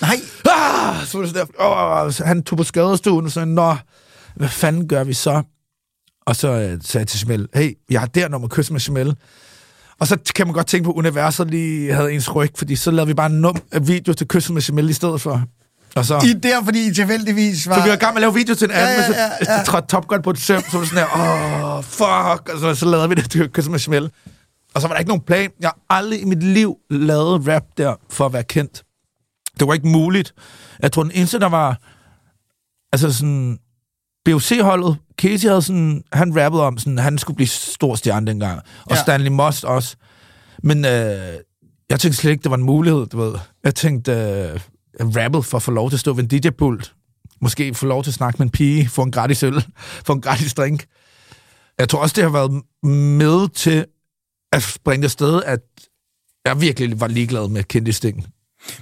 [0.00, 0.16] nej,
[0.46, 3.76] Ah, så var det sådan der, åh, så han tog på skadestuen og sagde, nå,
[4.36, 5.42] hvad fanden gør vi så?
[6.26, 9.16] Og så øh, sagde jeg til Jamel, hey, jeg har der nummer kys med Jamel.
[10.00, 12.90] Og så kan man godt tænke på, at universet lige havde ens ryg, fordi så
[12.90, 15.42] lavede vi bare en num- video til kys med Jamel i stedet for.
[15.98, 17.74] Og så, I der, fordi I tilfældigvis var...
[17.74, 19.30] så vi var i gang med at lave video til en anden, Ja, ja, ja,
[19.48, 19.64] ja, ja.
[19.64, 22.60] så trådte Top Gun på et søm, så var det sådan her, åh, fuck, og
[22.60, 24.10] så, så lavede vi det til kys med Jamel.
[24.74, 25.50] Og så var der ikke nogen plan.
[25.60, 28.82] Jeg har aldrig i mit liv lavet rap der for at være kendt.
[29.60, 30.34] Det var ikke muligt.
[30.82, 31.78] Jeg tror, den eneste, der var...
[32.92, 33.58] Altså sådan...
[34.24, 36.02] BOC-holdet, Casey havde sådan...
[36.12, 38.60] Han rappede om, sådan, han skulle blive stor stjerne dengang.
[38.84, 39.02] Og ja.
[39.02, 39.96] Stanley Most også.
[40.62, 40.90] Men øh,
[41.90, 43.34] jeg tænkte slet ikke, det var en mulighed, du ved.
[43.64, 44.60] Jeg tænkte, øh,
[45.00, 46.94] rabble for at få lov til at stå ved en DJ-pult.
[47.40, 49.64] Måske få lov til at snakke med en pige, få en gratis øl,
[50.06, 50.86] få en gratis drink.
[51.78, 52.62] Jeg tror også, det har været
[53.18, 53.84] med til
[54.52, 55.60] at springe afsted, at
[56.44, 58.26] jeg virkelig var ligeglad med kendtistingen.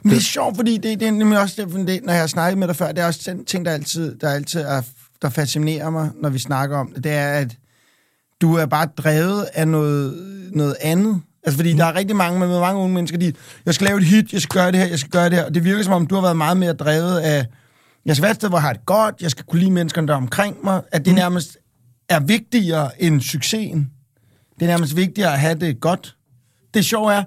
[0.02, 2.26] Men det er sjovt, fordi det, det er nemlig også det, det, når jeg har
[2.26, 4.82] snakket med dig før, det er også den ting, der altid, der altid er,
[5.22, 7.56] der fascinerer mig, når vi snakker om det, det er, at
[8.40, 10.14] du er bare drevet af noget,
[10.52, 11.22] noget andet.
[11.46, 11.78] Altså, fordi mm.
[11.78, 13.32] der er rigtig mange, med mange unge mennesker, de,
[13.66, 15.44] jeg skal lave et hit, jeg skal gøre det her, jeg skal gøre det her,
[15.44, 17.46] og det virker som om, du har været meget mere drevet af,
[18.06, 20.08] jeg skal være et sted, hvor jeg har det godt, jeg skal kunne lide menneskerne,
[20.08, 21.16] der er omkring mig, at det mm.
[21.16, 21.58] nærmest
[22.08, 23.90] er vigtigere end succesen.
[24.60, 26.16] Det er nærmest vigtigere at have det godt.
[26.74, 27.22] Det sjove er,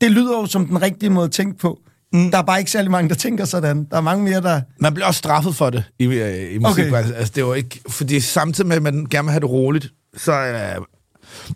[0.00, 1.80] det lyder jo som den rigtige måde at tænke på.
[2.12, 2.30] Mm.
[2.30, 3.86] Der er bare ikke særlig mange, der tænker sådan.
[3.90, 4.60] Der er mange mere, der...
[4.78, 6.84] Man bliver også straffet for det i, øh, i musik.
[6.84, 6.88] Okay.
[6.88, 7.12] Okay.
[7.14, 10.32] Altså, det var ikke, fordi samtidig med, at man gerne vil have det roligt, så
[10.32, 10.84] er øh,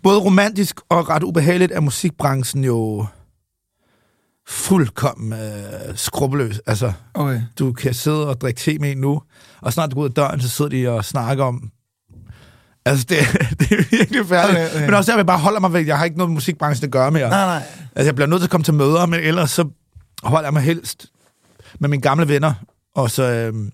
[0.03, 3.05] både romantisk og ret ubehageligt er musikbranchen jo
[4.47, 6.61] fuldkommen øh, skrupelløs.
[6.67, 7.41] Altså, Okay.
[7.59, 9.21] du kan sidde og drikke te med en nu,
[9.61, 11.71] og snart du går ud af døren, så sidder de og snakker om...
[12.85, 13.17] Altså, det,
[13.59, 14.57] det er virkelig færdigt.
[14.57, 14.85] Okay, Okay.
[14.85, 15.87] Men også der vil jeg bare holder mig væk.
[15.87, 17.29] Jeg har ikke noget med musikbranchen at gøre mere.
[17.29, 17.63] Nej, nej.
[17.95, 19.69] Altså, jeg bliver nødt til at komme til møder, men ellers så
[20.23, 21.05] holder jeg mig helst
[21.79, 22.53] med mine gamle venner.
[22.95, 23.23] Og så...
[23.23, 23.71] Øhm...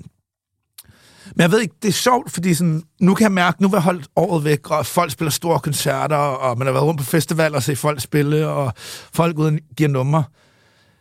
[1.36, 3.76] Men jeg ved ikke, det er sjovt, fordi sådan, nu kan jeg mærke, nu vil
[3.76, 7.06] jeg holdt året væk, og folk spiller store koncerter, og man har været rundt på
[7.06, 8.74] festivaler og set folk spille, og
[9.13, 10.24] folk uden giver numre.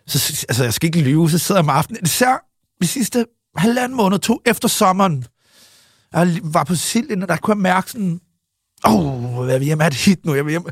[0.07, 2.01] Så altså, jeg skal ikke lyve, så sidder jeg om aftenen.
[2.05, 2.47] Især
[2.83, 5.25] de sidste halvanden måned, to efter sommeren,
[6.13, 8.21] jeg var på Silden, og der kunne jeg mærke sådan,
[8.87, 10.67] åh, oh, jeg vil hjem et hit nu, jeg vil hjem.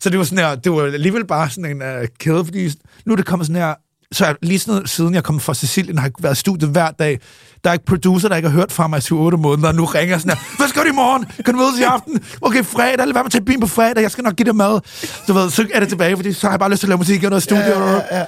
[0.00, 2.72] Så det var sådan her, det var alligevel bare sådan en uh, kæde, fordi
[3.04, 3.74] nu er det kommet sådan her,
[4.12, 7.18] så lige sådan siden jeg kom fra Sicilien, har jeg været i studiet hver dag.
[7.64, 9.84] Der er ikke producer, der ikke har hørt fra mig i 7-8 måneder, og nu
[9.84, 11.24] ringer sådan her, hvad skal du i morgen?
[11.44, 12.20] Kan du mødes i aften?
[12.40, 14.56] Okay, fredag, lad være med at tage bilen på fredag, jeg skal nok give dig
[14.56, 14.80] mad.
[15.28, 16.98] Du ved, så er det tilbage, fordi så har jeg bare lyst til at lave
[16.98, 17.62] musik og noget studie.
[17.64, 18.24] Ja, ja, ja.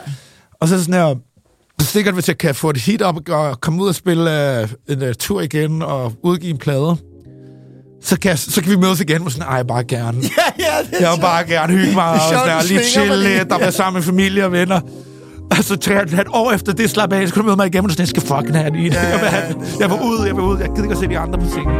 [0.60, 1.14] Og så sådan her,
[1.80, 4.30] sikkert, hvis jeg kan få et hit op og komme ud og spille
[4.88, 6.96] uh, en uh, tur igen og udgive en plade,
[8.02, 10.18] så kan, jeg, så kan vi mødes igen og sådan, ej, bare gerne.
[10.22, 12.82] Ja, ja, det er Jeg vil bare gerne hygge mig, og sådan, der, lige svinger
[12.82, 13.38] mig chill lige.
[13.38, 14.80] lidt, og være sammen med familie og venner.
[15.50, 17.84] Og så tre et år efter det slap af, så kunne du møde mig igen,
[17.84, 18.94] og sådan, jeg skal fucking have det i det.
[18.94, 19.80] Ja, Jeg vil have er det.
[19.80, 21.74] Jeg vil ud, jeg gider ikke at se de andre på scenen.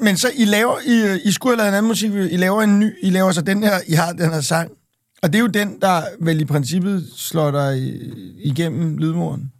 [0.00, 2.78] Men så I laver, I, I skulle have lavet en anden musik, I laver en
[2.80, 4.70] ny, I laver så den her, I har den her sang.
[5.22, 7.92] Og det er jo den, der vel i princippet slår dig
[8.38, 9.52] igennem lydmuren.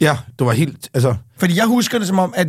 [0.00, 1.14] Ja, det var helt, altså...
[1.38, 2.46] Fordi jeg husker det som om, at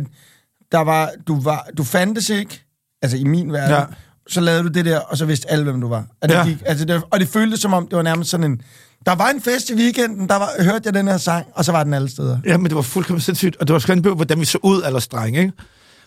[0.72, 2.64] der var, du, var, du fandtes ikke,
[3.02, 3.84] altså i min verden, Ja.
[4.28, 6.04] Så lavede du det der, og så vidste alle, hvem du var.
[6.22, 6.44] Og det, Ja.
[6.44, 8.62] gik, altså det, og det føltes som om, det var nærmest sådan en...
[9.06, 11.72] Der var en fest i weekenden, der var, hørte jeg den her sang, og så
[11.72, 12.38] var den alle steder.
[12.46, 14.82] Ja, men det var fuldkommen sindssygt, og det var skræmt på, hvordan vi så ud
[14.82, 15.52] aller streng, ikke?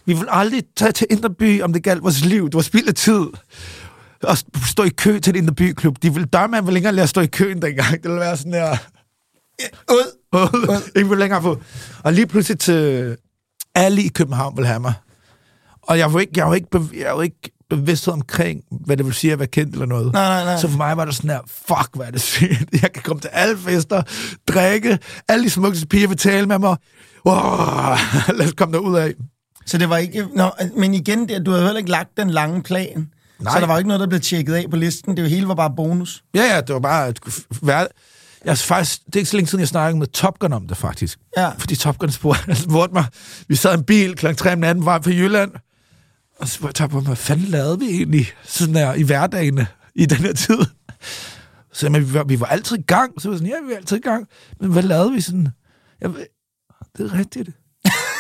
[0.06, 2.46] Vi ville aldrig tage til Inderby, om det galt vores liv.
[2.46, 3.22] Det var spild af tid.
[4.28, 5.96] At stå i kø til en Inderby-klub.
[6.04, 7.92] De ville døre, man ville ikke engang lade at stå i køen dengang.
[7.92, 8.78] Det ville være sådan her...
[9.92, 10.82] Ud!
[10.96, 11.62] ikke vil længere på.
[12.04, 13.18] Og lige pludselig til
[13.76, 14.94] alle i København vil have mig.
[15.82, 16.68] Og jeg var ikke, jeg var ikke,
[17.00, 20.14] jeg var ikke bevidsthed omkring, hvad det vil sige at være kendt eller noget.
[20.14, 20.62] Nej, nej, nej.
[20.62, 22.82] Så for mig var det sådan her, fuck, hvad er det sygt.
[22.82, 24.02] Jeg kan komme til alle fester,
[24.48, 26.78] drikke, alle de smukkeste piger vil tale med mig.
[27.26, 27.96] Wow,
[28.38, 29.14] lad os komme derud af.
[29.66, 30.28] Så det var ikke...
[30.36, 33.08] Nå, men igen, det, du havde heller ikke lagt den lange plan.
[33.40, 33.54] Nej.
[33.54, 35.18] Så der var ikke noget, der blev tjekket af på listen.
[35.18, 36.24] Det hele var bare bonus.
[36.36, 37.20] Ja, ja, det var bare at
[37.62, 37.88] være...
[38.46, 40.68] Jeg er faktisk, det er ikke så længe siden, jeg snakkede med Top Gun om
[40.68, 41.20] det, faktisk.
[41.38, 41.50] Ja.
[41.58, 43.06] Fordi Top Gun spurgte, spurgte mig,
[43.48, 44.34] vi sad i en bil kl.
[44.34, 45.52] 3 om natten på vej fra Jylland,
[46.40, 50.18] og så Top Gun, hvad fanden lavede vi egentlig sådan der, i hverdagene i den
[50.18, 50.58] her tid?
[51.74, 53.22] Så jamen, vi, var, vi var altid i gang.
[53.22, 54.28] Så var jeg sådan, ja, vi var altid i gang.
[54.60, 55.48] Men hvad lavede vi sådan?
[56.02, 56.10] Jeg,
[56.98, 57.50] det er rigtigt.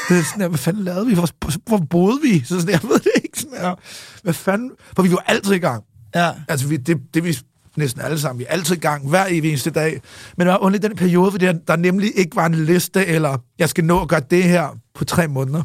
[0.09, 1.13] Det er sådan der, hvad fanden lavede vi?
[1.13, 1.29] Hvor,
[1.67, 2.39] hvor boede vi?
[2.39, 3.39] Så sådan, jeg ved det ikke.
[3.39, 3.75] Sådan der,
[4.23, 4.71] hvad fanden?
[4.95, 5.83] For vi var altid i gang.
[6.15, 6.31] Ja.
[6.47, 7.37] Altså, vi, det, det vi
[7.77, 8.39] næsten alle sammen.
[8.39, 10.01] Vi er altid i gang hver evig eneste dag.
[10.37, 13.37] Men det var under den periode, hvor der, der nemlig ikke var en liste, eller
[13.59, 15.63] jeg skal nå at gøre det her på tre måneder.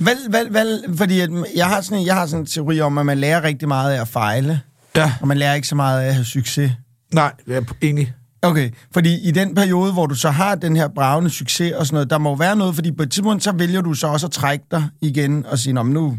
[0.00, 3.06] Vel, vel, vel, fordi at jeg har, sådan, jeg har sådan en teori om, at
[3.06, 4.60] man lærer rigtig meget af at fejle,
[4.96, 5.12] Ja.
[5.20, 6.72] og man lærer ikke så meget af at have succes.
[7.14, 8.12] Nej, jeg er enig.
[8.42, 11.94] Okay, fordi i den periode, hvor du så har den her bravende succes og sådan
[11.94, 14.32] noget, der må være noget, fordi på et tidspunkt, så vælger du så også at
[14.32, 16.16] trække dig igen og sige, "Nå, men nu...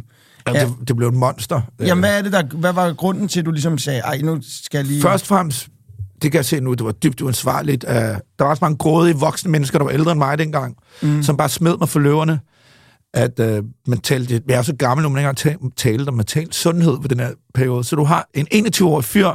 [0.47, 0.53] Ja.
[0.59, 0.65] Ja.
[0.65, 1.61] Det, det blev et monster.
[1.79, 4.39] Jamen, hvad, er det der, hvad var grunden til, at du ligesom sagde, ej, nu
[4.63, 5.01] skal jeg lige...
[5.01, 5.67] Først og fremmest,
[6.21, 7.83] det kan jeg se nu, det var dybt uansvarligt.
[7.83, 11.23] Uh, der var også mange grådige voksne mennesker, der var ældre end mig dengang, mm.
[11.23, 12.39] som bare smed mig for løverne.
[13.13, 16.54] At øh, man talte, jeg er så gammel, nu man ikke engang talte om mental
[16.54, 17.84] sundhed på den her periode.
[17.84, 19.32] Så du har en 21-årig fyr,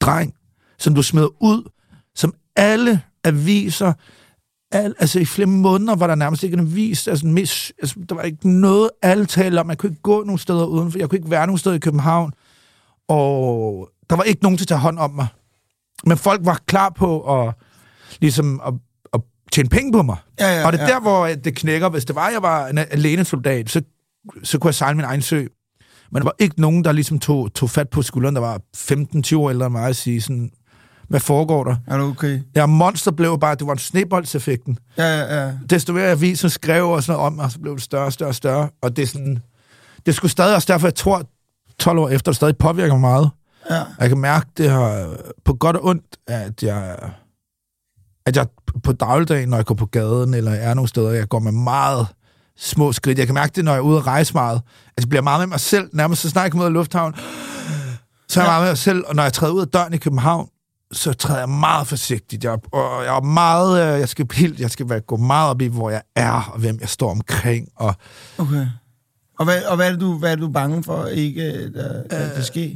[0.00, 0.34] dreng,
[0.78, 1.70] som du smed ud,
[2.14, 3.92] som alle aviser,
[4.72, 8.14] al, altså i flere måneder var der nærmest ikke en avis, altså, mis, altså der
[8.14, 11.18] var ikke noget, alle talte om, man kunne ikke gå nogen steder udenfor, jeg kunne
[11.18, 12.32] ikke være nogen steder i København,
[13.08, 15.26] og der var ikke nogen til at tage hånd om mig.
[16.06, 17.54] Men folk var klar på at,
[18.20, 18.74] ligesom at
[19.54, 20.16] tjene penge på mig.
[20.40, 20.90] Ja, ja, og det er ja.
[20.90, 21.88] der, hvor det knækker.
[21.88, 23.82] Hvis det var, jeg var en alene soldat, så,
[24.42, 25.44] så kunne jeg sejle min egen sø.
[26.10, 29.36] Men der var ikke nogen, der ligesom tog, tog fat på skulderen, der var 15-20
[29.36, 30.50] år ældre end mig, og sige sådan,
[31.08, 31.76] hvad foregår der?
[31.86, 32.40] Er du okay?
[32.56, 34.78] Ja, monster blev bare, det var en sneboldseffekten.
[34.98, 35.52] Ja, ja, ja.
[35.70, 38.30] Desto mere aviser skrev og sådan noget om mig, så blev det større og større
[38.30, 38.68] og større.
[38.82, 39.38] Og det er sådan,
[40.06, 41.22] det skulle stadig også derfor, jeg tror,
[41.78, 43.30] 12 år efter, det stadig påvirker mig meget.
[43.70, 43.82] ja.
[44.00, 46.96] Jeg kan mærke det her på godt og ondt, at jeg,
[48.26, 48.46] at jeg
[48.84, 52.06] på dagligdagen, når jeg går på gaden, eller er nogle steder, jeg går med meget
[52.58, 53.18] små skridt.
[53.18, 54.54] Jeg kan mærke det, når jeg er ude at rejse meget.
[54.86, 55.88] Altså, jeg bliver meget med mig selv.
[55.92, 57.14] Nærmest så snart jeg kommer ud af lufthavn,
[58.28, 58.50] så er jeg Ja.
[58.52, 59.04] meget med mig selv.
[59.06, 60.48] Og når jeg træder ud af døren i København,
[60.92, 62.44] så træder jeg meget forsigtigt.
[62.44, 65.60] Jeg, og jeg er meget, øh, jeg skal helt, jeg skal være, gå meget op
[65.60, 67.68] i, hvor jeg er, og hvem jeg står omkring.
[67.76, 67.94] Og
[68.38, 68.66] Okay.
[69.38, 72.02] Og hvad, og hvad, er det, du, hvad er du bange for, ikke øh, der,
[72.10, 72.70] der, Øh, det sker?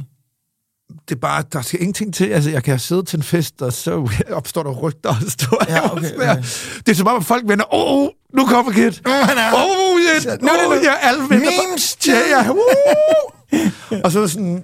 [1.09, 2.25] Det er bare, der skal ingenting til.
[2.25, 5.73] Altså, jeg kan sidde til en fest, og så opstår der rygter, og står Ja,
[5.81, 6.43] jeg okay, okay.
[6.85, 8.91] Det er som om, at folk vender, åh, oh, nu kommer Kid.
[9.07, 10.81] Åh, han er- oh, yeah, Nu er det oh, nu.
[10.83, 11.51] ja, alle venter.
[11.69, 13.99] Memes Ja, ja, uh.
[14.03, 14.63] og så sådan,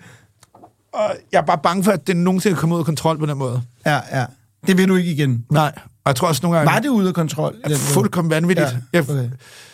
[0.93, 3.37] og jeg er bare bange for, at det nogensinde kommer ud af kontrol på den
[3.37, 3.61] måde.
[3.85, 4.25] Ja, ja.
[4.67, 5.45] Det vil du ikke igen.
[5.51, 6.73] Nej, og jeg tror også nogle gange...
[6.73, 7.55] Var det ude af kontrol?
[7.67, 7.77] måde?
[7.77, 8.67] fuldkommen vanvittigt.
[8.71, 9.29] Ja, Jeg, okay.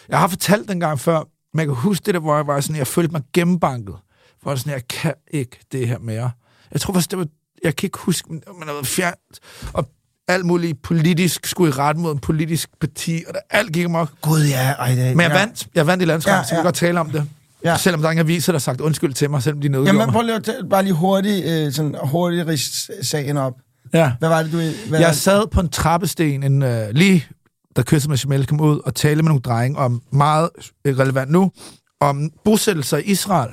[0.09, 1.17] jeg har fortalt den gang før,
[1.53, 3.95] men jeg kan huske det der, hvor jeg var sådan, jeg følte mig gennembanket.
[4.41, 6.31] Hvor jeg sådan, jeg kan ikke det her mere.
[6.71, 7.27] Jeg tror faktisk, det var,
[7.63, 9.39] jeg kan ikke huske, men man har været fjernt,
[9.73, 9.89] og
[10.27, 14.07] alt muligt politisk skulle i ret mod en politisk parti, og der, alt gik mig.
[14.21, 14.71] Gud, ja.
[14.71, 15.37] Ej, det, Men jeg ja.
[15.39, 15.67] vandt.
[15.75, 16.57] Jeg vandt i landskamp, Ja, så vi ja.
[16.57, 17.25] kan godt tale om det.
[17.63, 17.77] Ja.
[17.77, 20.13] Selvom der er ingen aviser, der har sagt undskyld til mig, selvom de nedgjorde Jamen,
[20.13, 22.59] prøv lige at bare lige hurtigt, øh, sådan hurtigt rige
[23.05, 23.53] sagen op.
[23.93, 24.11] Ja.
[24.19, 24.61] Hvad var det, du...
[24.89, 27.27] Hvad Jeg sad på en trappesten, en, øh, lige
[27.75, 30.49] da kysset med Jamel kom ud, og talte med nogle drenge om meget
[30.85, 31.51] relevant nu,
[31.99, 33.49] om bosættelser i Israel.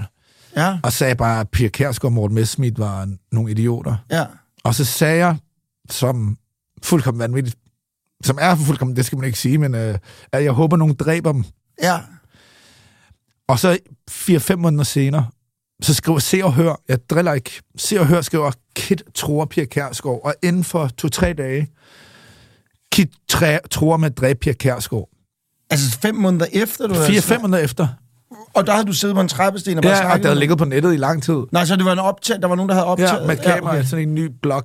[0.59, 3.97] Ja, Og sagde bare, at Pia Kjærsgaard og Morten Messerschmidt var nogle idioter.
[4.11, 4.25] ja.
[4.65, 5.37] Og så sagde jeg,
[5.91, 6.37] som
[6.83, 7.57] fuldkommen vanvittigt.
[8.25, 9.99] Som er fuldkommen, det skal man ikke sige, men øh,
[10.33, 11.45] at jeg håber, nogen dræber dem.
[11.83, 12.01] Ja.
[13.49, 13.79] Og så
[14.11, 15.27] 4-5 måneder senere,
[15.83, 19.65] så skriver Se og Hør, jeg driller ikke, Se og Hør skriver, Kit tror Pia
[19.65, 21.69] Kærsgaard, og inden for to-tre dage,
[22.93, 25.09] Kit træ, tror med at dræbe Pia Kærsgaard.
[25.71, 27.89] Altså fem måneder efter, du 4-5 snakket- måneder efter.
[28.55, 30.59] Og der havde du siddet på en trappesten og bare Ja, og det havde ligget
[30.59, 31.39] på nettet i lang tid.
[31.53, 33.21] Nej, så det var en optag, der var nogen, der havde optaget.
[33.21, 33.89] Ja, med et kamera, ja, okay.
[33.89, 34.65] sådan en ny blog.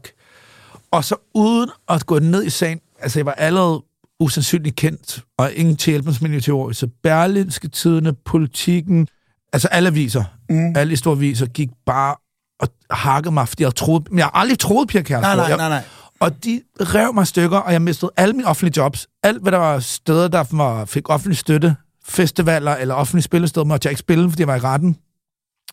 [0.91, 3.83] Og så uden at gå ned i sagen, altså jeg var allerede
[4.19, 9.07] usandsynligt kendt, og ingen til hjælp med til år, så Berlinske Tidene, Politikken,
[9.53, 10.73] altså alle aviser, mm.
[10.75, 12.15] alle store aviser, gik bare
[12.59, 15.37] og hakkede mig, fordi jeg troet, men jeg har aldrig troet Pia Kjærsgaard.
[15.37, 15.83] Nej, nej, nej, nej.
[16.19, 19.07] Og de rev mig stykker, og jeg mistede alle mine offentlige jobs.
[19.23, 23.91] Alt, hvad der var steder, der fik offentlig støtte, festivaler eller offentlige spillesteder, måtte jeg
[23.91, 24.97] ikke spille, fordi jeg var i retten.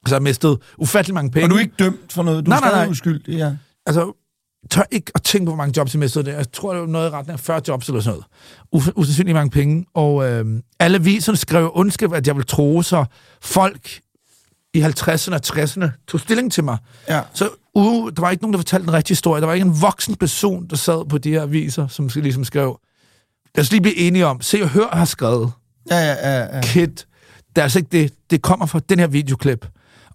[0.07, 1.47] Så jeg mistede ufattelig mange penge.
[1.47, 2.47] Og du er ikke dømt for noget?
[2.47, 2.87] Du Nej, er nej, nej.
[2.91, 3.53] uskyldig, ja.
[3.87, 4.13] altså,
[4.71, 6.33] tør ikke at tænke på, hvor mange jobs jeg mistede det.
[6.33, 8.21] Jeg tror, det var noget i retning af 40 jobs eller sådan
[8.73, 8.85] noget.
[8.87, 9.87] Uf- usandsynligt mange penge.
[9.95, 10.47] Og øh,
[10.81, 13.07] alle aviserne skrev ondskab, at jeg ville tro sig.
[13.43, 14.01] Folk
[14.75, 16.79] i 50'erne og 60'erne tog stilling til mig.
[17.09, 17.23] ja.
[17.35, 19.41] Så uh, der var ikke nogen, der fortalte den rigtige historie.
[19.41, 22.81] Der var ikke en voksen person, der sad på de her aviser, som ligesom skrev.
[23.55, 24.41] Lad os lige blive enige om.
[24.41, 25.53] Se og hør har skrevet.
[25.91, 26.61] Ja, ja, ja, ja.
[26.63, 26.87] Kid.
[26.89, 28.13] Det er altså ikke det.
[28.31, 29.67] Det kommer fra den her videoklip.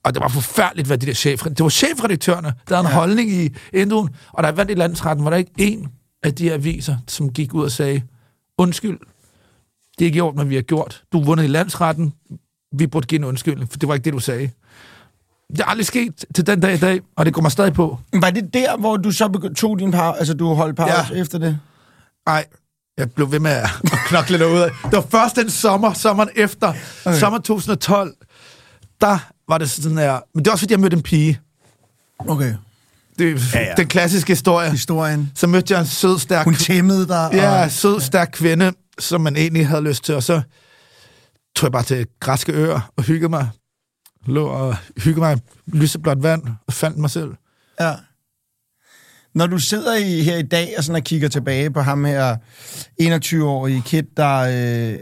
[0.04, 1.44] Og det var forfærdeligt, hvad de der chef...
[1.44, 2.98] Det var chefredaktørerne, der havde en Ja.
[3.00, 4.10] holdning i introen.
[4.32, 5.88] Og der vandt i landsretten, var der ikke en
[6.24, 8.02] af de her aviser, som gik ud og sagde,
[8.58, 9.00] undskyld,
[10.00, 11.04] det er ikke gjort, men vi har gjort.
[11.12, 12.14] Du har vundet i landsretten.
[12.78, 14.50] Vi burde give en undskyldning, for det var ikke det, du sagde.
[15.52, 18.00] Det er aldrig sket til den dag i dag, og det går mig stadig på.
[18.14, 21.22] Var det der, hvor du så tog din pause, altså du holdt pause Ja.
[21.22, 21.60] efter det?
[22.28, 22.46] Ej,
[22.98, 23.70] jeg blev ved med at
[24.08, 24.60] knokle derud.
[24.60, 26.74] Det var først den sommer, sommeren efter,
[27.06, 27.20] okay.
[27.20, 28.14] sommer 2012,
[29.02, 29.18] der
[29.50, 30.20] var det sådan her...
[30.34, 31.40] Men det var også, fordi jeg mødte en pige.
[32.20, 32.54] Okay.
[33.20, 33.70] Det, Ja, ja, ja.
[33.70, 33.74] ja.
[33.78, 34.72] Den klassiske historie.
[34.72, 35.32] Historien.
[35.36, 36.46] Så mødte jeg en sød, stærk...
[36.46, 37.30] Hun tæmmede dig.
[37.34, 37.72] Ja, og...
[37.72, 40.16] sød, stærk kvinde, som man egentlig havde lyst til.
[40.16, 40.42] Og så
[41.56, 43.50] tog jeg bare til græske øer og hyggede mig.
[44.26, 47.30] Lå og hyggede mig i lyseblåt vand og fandt mig selv.
[47.80, 47.94] Ja.
[49.36, 52.36] Når du sidder i, her i dag og sådan og kigger tilbage på ham her
[53.02, 54.38] 21-årige kid, der...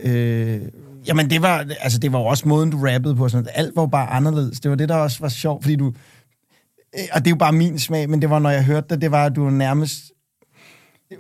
[0.04, 0.62] Øh, øh,
[1.08, 3.30] jamen, det var, altså, det var jo også måden, du rappede på.
[3.30, 4.60] Sådan, alt var bare anderledes.
[4.60, 5.88] Det var det, der også var sjovt, fordi du...
[5.88, 9.02] øh, Og det er jo bare min smag, men det var, når jeg hørte det,
[9.02, 9.96] det var, at du nærmest...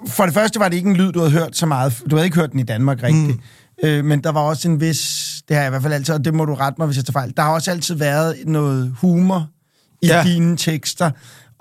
[0.07, 2.03] For det første var det ikke en lyd, du havde hørt så meget.
[2.11, 3.27] Du havde ikke hørt den i Danmark rigtigt.
[3.83, 3.87] Mm.
[3.87, 5.29] Øh, men der var også en vis...
[5.47, 7.05] Det har jeg i hvert fald altid, og det må du rette mig, hvis jeg
[7.05, 7.33] tager fejl.
[7.37, 9.49] Der har også altid været noget humor
[10.01, 10.07] i.
[10.07, 10.23] Ja.
[10.23, 11.11] dine tekster.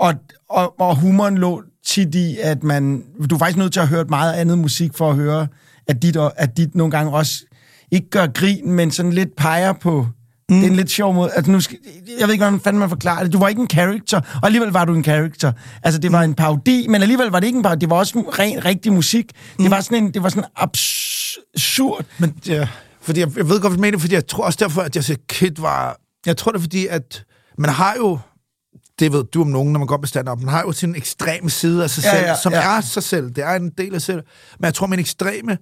[0.03, 0.15] Og,
[0.51, 3.05] og, og humoren lå tit i, at man...
[3.31, 5.47] Du er faktisk nødt til at høre meget andet musik for at høre,
[5.88, 7.45] at dit, at dit nogle gange også
[7.91, 10.07] ikke gør grin, men sådan lidt peger på...
[10.49, 10.57] Mm.
[10.57, 11.31] Det er en lidt sjov måde.
[11.33, 11.79] Altså, nu skal,
[12.19, 13.33] jeg ved ikke, hvordan fanden man forklarer det.
[13.33, 15.53] Du var ikke en character, og alligevel var du en character.
[15.83, 17.81] Altså, det var en parodi, men alligevel var det ikke en parodi.
[17.81, 19.33] Det var også ren, rigtig musik.
[19.59, 19.65] Mm.
[19.65, 22.05] Det var sådan en, det var sådan absurd.
[22.19, 22.69] Men ja,
[23.01, 25.05] fordi jeg, jeg ved godt, hvad du mener, fordi jeg tror også derfor, at jeg
[25.05, 25.97] siger Kid var...
[26.27, 27.25] Jeg tror det er fordi, at
[27.59, 28.19] man har jo...
[28.98, 30.40] Det ved du om nogen, når man går på stand-up.
[30.40, 32.76] Man har jo sin ekstreme side af sig selv, ja, som ja.
[32.76, 33.31] er sig selv.
[33.31, 34.22] Det er en del af sig selv.
[34.59, 35.59] Men jeg tror, min ekstreme,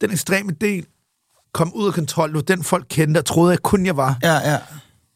[0.00, 0.86] den ekstreme del
[1.54, 2.28] kom ud af kontrol.
[2.28, 4.18] Det var den, folk kendte og troede, jeg kun jeg var.
[4.22, 4.58] Ja, ja.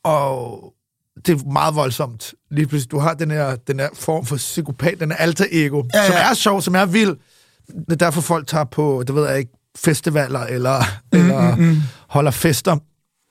[0.05, 0.73] Og
[1.27, 2.35] det er meget voldsomt.
[2.51, 5.83] Lige pludselig, du har den her, den her form for psykopat, den her alter ego,
[5.95, 7.17] Ja, ja, som er sjov, som er vild.
[7.67, 11.77] Det er derfor, folk tager på, det ved jeg ikke, festivaler, eller, mm, eller mm,
[12.09, 12.77] holder fester.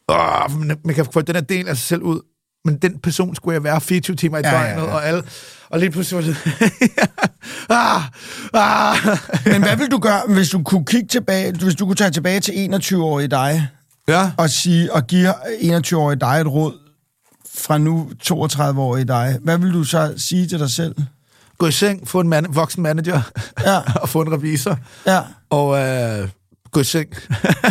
[0.10, 2.22] Åh, man, man kan få den her del af sig selv ud.
[2.66, 4.94] Men den person skulle jeg være 24 timer i Ja, ja, døgnet, ja.
[4.94, 5.24] og alle...
[5.70, 6.38] Og lige pludselig var det...
[7.70, 8.02] ah,
[8.54, 9.18] ah.
[9.46, 12.40] Men hvad vil du gøre, hvis du kunne kigge tilbage, hvis du kunne tage tilbage
[12.40, 13.68] til 21-årige dig,
[14.08, 14.32] Ja.
[14.38, 16.74] og, sige, og give 21-årige dig et råd
[17.58, 20.96] fra nu 32-årige dig, hvad vil du så sige til dig selv?
[21.58, 23.22] Gå i seng, få en man, voksen manager,
[23.66, 23.80] Ja.
[24.02, 26.30] og få en revisor, Ja, og øh,
[26.72, 27.10] gå i seng.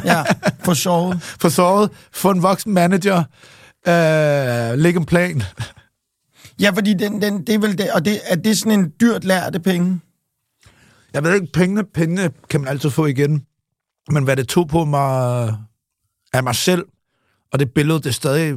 [0.04, 0.22] ja,
[0.64, 1.22] få sovet.
[1.42, 3.22] få sovet, få en voksen manager,
[3.88, 5.42] øh, lægge en plan.
[6.60, 9.24] Ja, fordi den, den, det er vel det, og det, er det sådan en dyrt
[9.24, 10.00] lærte penge?
[11.12, 13.46] Jeg ved ikke, pengene, pengene kan man altid få igen.
[14.10, 15.54] Men hvad det tog på mig
[16.32, 16.84] af mig selv,
[17.52, 18.54] og det billede, det stadig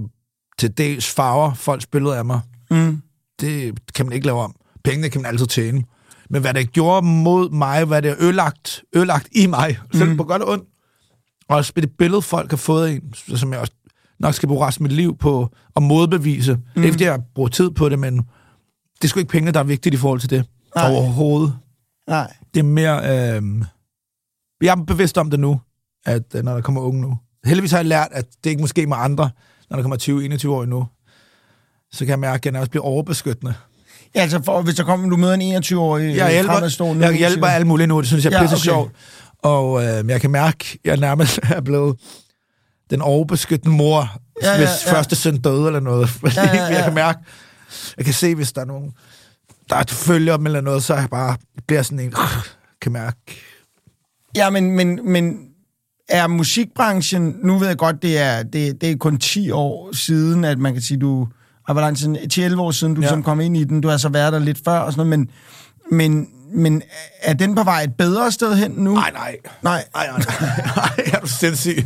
[0.60, 2.40] til dels farver folks billede af mig,
[2.72, 3.02] Mm.
[3.42, 4.56] det kan man ikke lave om.
[4.84, 5.84] Pengene kan man altid tjene.
[6.30, 10.18] Men hvad det gjorde mod mig, hvad det ødelagt, ødelagt i mig, selv Mm.
[10.18, 10.64] på godt og ondt,
[11.50, 13.74] og også det billede, folk har fået af en, som jeg også
[14.20, 16.54] nok skal bruge resten af mit liv på at modbevise.
[16.54, 16.62] Mm.
[16.76, 18.18] Det ikke, fordi jeg bruger tid på det, men
[18.96, 20.46] det er sgu ikke pengene, der er vigtigt i forhold til det.
[20.76, 20.92] Nej.
[20.92, 21.54] Overhovedet.
[22.10, 22.34] Nej.
[22.54, 22.98] Det er mere...
[23.36, 23.42] Øh,
[24.62, 25.62] jeg er bevidst om det nu,
[26.06, 27.18] at øh, når der kommer unge nu.
[27.46, 29.30] Heldigvis har jeg lært, at det ikke måske med andre,
[29.70, 30.88] når der kommer 20-21 år nu.
[31.92, 33.54] Så kan jeg mærke, at jeg også bliver overbeskyttende.
[34.16, 36.54] Ja, altså, for, hvis der kommer, du møder en 21-årig Jeg hjælper,
[37.00, 38.64] jeg hjælper alle mulige nu, det synes jeg er Ja, pisse okay.
[38.64, 38.92] sjovt.
[39.44, 41.96] Og øh, jeg kan mærke, at jeg nærmest er blevet
[42.90, 44.94] den overbeskyttende mor, Ja, ja, hvis ja.
[44.94, 46.10] første søn døde eller noget.
[46.24, 46.64] Ja, ja, ja.
[46.66, 47.20] jeg kan mærke,
[47.98, 48.92] jeg kan se, hvis der er nogen,
[49.70, 52.14] der følger dem eller noget, så er jeg bare, bliver sådan en,
[52.82, 53.18] kan mærke.
[54.36, 55.40] Ja, men, men, men
[56.10, 60.44] er musikbranchen, nu ved jeg godt, det er, det, det er kun 10 år siden,
[60.44, 61.28] at man kan sige, du
[61.68, 62.16] har hvor lang tid,
[62.54, 63.08] 10-11 år siden, du Ja.
[63.08, 63.12] ja.
[63.14, 65.20] som kom ind i den, du har så været der lidt før og sådan noget,
[65.20, 65.30] men,
[65.92, 66.82] men, men
[67.22, 68.94] er den på vej et bedre sted hen nu?
[68.94, 69.38] Nej, nej.
[69.62, 69.84] Nej.
[69.94, 70.26] Nej, nej,
[70.76, 71.06] nej.
[71.14, 71.86] er du sindssyg?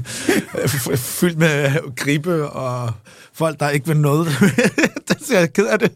[0.98, 2.94] Fyldt med gribe og
[3.34, 4.28] folk, der ikke vil noget.
[5.08, 5.92] det er jeg ked af det.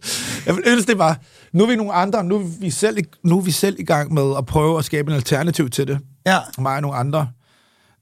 [0.45, 1.19] Jeg vil ønske, det var...
[1.51, 4.13] Nu er vi nogle andre, nu er vi, selv, nu er vi selv i gang
[4.13, 5.99] med at prøve at skabe en alternativ til det.
[6.25, 7.29] Ja, Mig og nogle andre.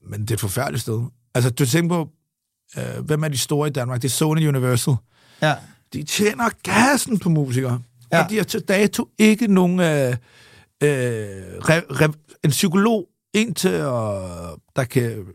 [0.09, 1.01] Men det er et forfærdeligt sted.
[1.35, 2.09] Altså, du tænker på,
[2.77, 4.01] øh, hvem er de store i Danmark?
[4.01, 4.93] Det er Sony Universal.
[5.41, 5.53] ja.
[5.93, 7.79] De tjener gassen på musikere.
[8.11, 8.23] Ja.
[8.23, 9.79] Og de har til dato ikke nogen...
[9.79, 10.15] Øh,
[10.83, 15.25] re, re, en psykolog, en til at, der kan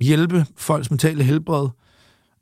[0.00, 1.68] hjælpe folks mentale helbred,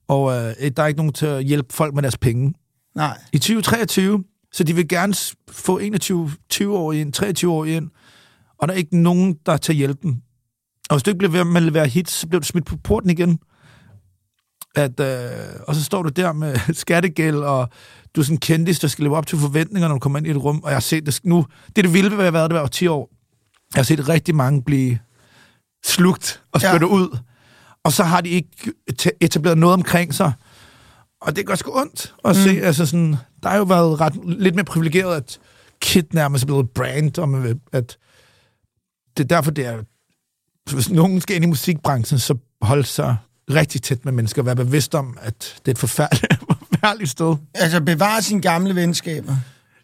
[0.08, 2.54] og øh, der er ikke nogen til at hjælpe folk med deres penge.
[2.94, 3.18] Nej.
[3.32, 5.14] I 2023, så de vil gerne
[5.50, 7.90] få 21 20 år ind, 23 år ind,
[8.58, 10.22] og der er ikke nogen, der tager hjælpen.
[10.90, 12.76] Og hvis du ikke bliver ved med at levere hits, så bliver du smidt på
[12.76, 13.38] porten igen.
[14.74, 15.30] At, øh,
[15.68, 17.68] og så står du der med skattegæld, og
[18.16, 20.26] du er sådan en kendis, der skal leve op til forventninger, når du kommer ind
[20.26, 20.60] i et rum.
[20.62, 21.46] Og jeg har set det nu.
[21.68, 23.10] Det er det vilde ved at have været det var 10 år.
[23.74, 24.98] Jeg har set rigtig mange blive
[25.84, 26.70] slugt og Ja.
[26.70, 26.92] spytte ja.
[26.92, 27.18] ud.
[27.84, 28.48] Og så har de ikke
[28.92, 30.32] eta- etableret noget omkring sig.
[31.20, 32.42] Og det gør sgu ondt at mm.
[32.42, 32.50] se.
[32.62, 35.38] Altså sådan, der har jo været ret, lidt mere privilegeret, at
[35.80, 37.98] Kid nærmest er blevet et brand, om at
[39.16, 39.82] det er derfor, det er...
[40.74, 43.16] Hvis nogen skal ind i musikbranchen, så holde sig
[43.54, 46.34] rigtig tæt med mennesker, være bevidst om, at det er et forfærdeligt,
[46.74, 47.36] forfærdeligt sted.
[47.54, 49.36] Altså bevare sine gamle venskaber.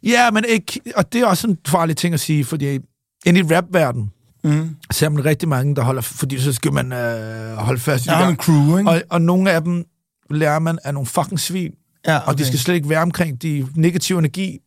[0.03, 0.81] Ja, men ikke...
[0.97, 2.79] Og det er også en farlig ting at sige, fordi
[3.27, 4.11] ind i rap-verdenen,
[4.45, 4.77] Mm.
[4.91, 6.03] ser man rigtig mange, der holder...
[6.03, 8.39] Fordi så skal man øh, holde fast i Der det.
[8.39, 8.91] crew, ikke?
[8.91, 9.85] Og, og nogle af dem
[10.31, 11.73] lærer man af nogle fucking svin,
[12.07, 12.27] ja, okay.
[12.29, 14.59] og de skal slet ikke være omkring de negative energi,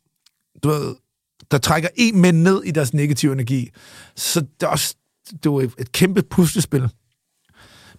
[0.63, 0.95] du ved,
[1.51, 3.69] der trækker en mænd ned i deres negative energi.
[4.15, 4.95] Så det er også
[5.43, 6.89] det er et kæmpe puslespil.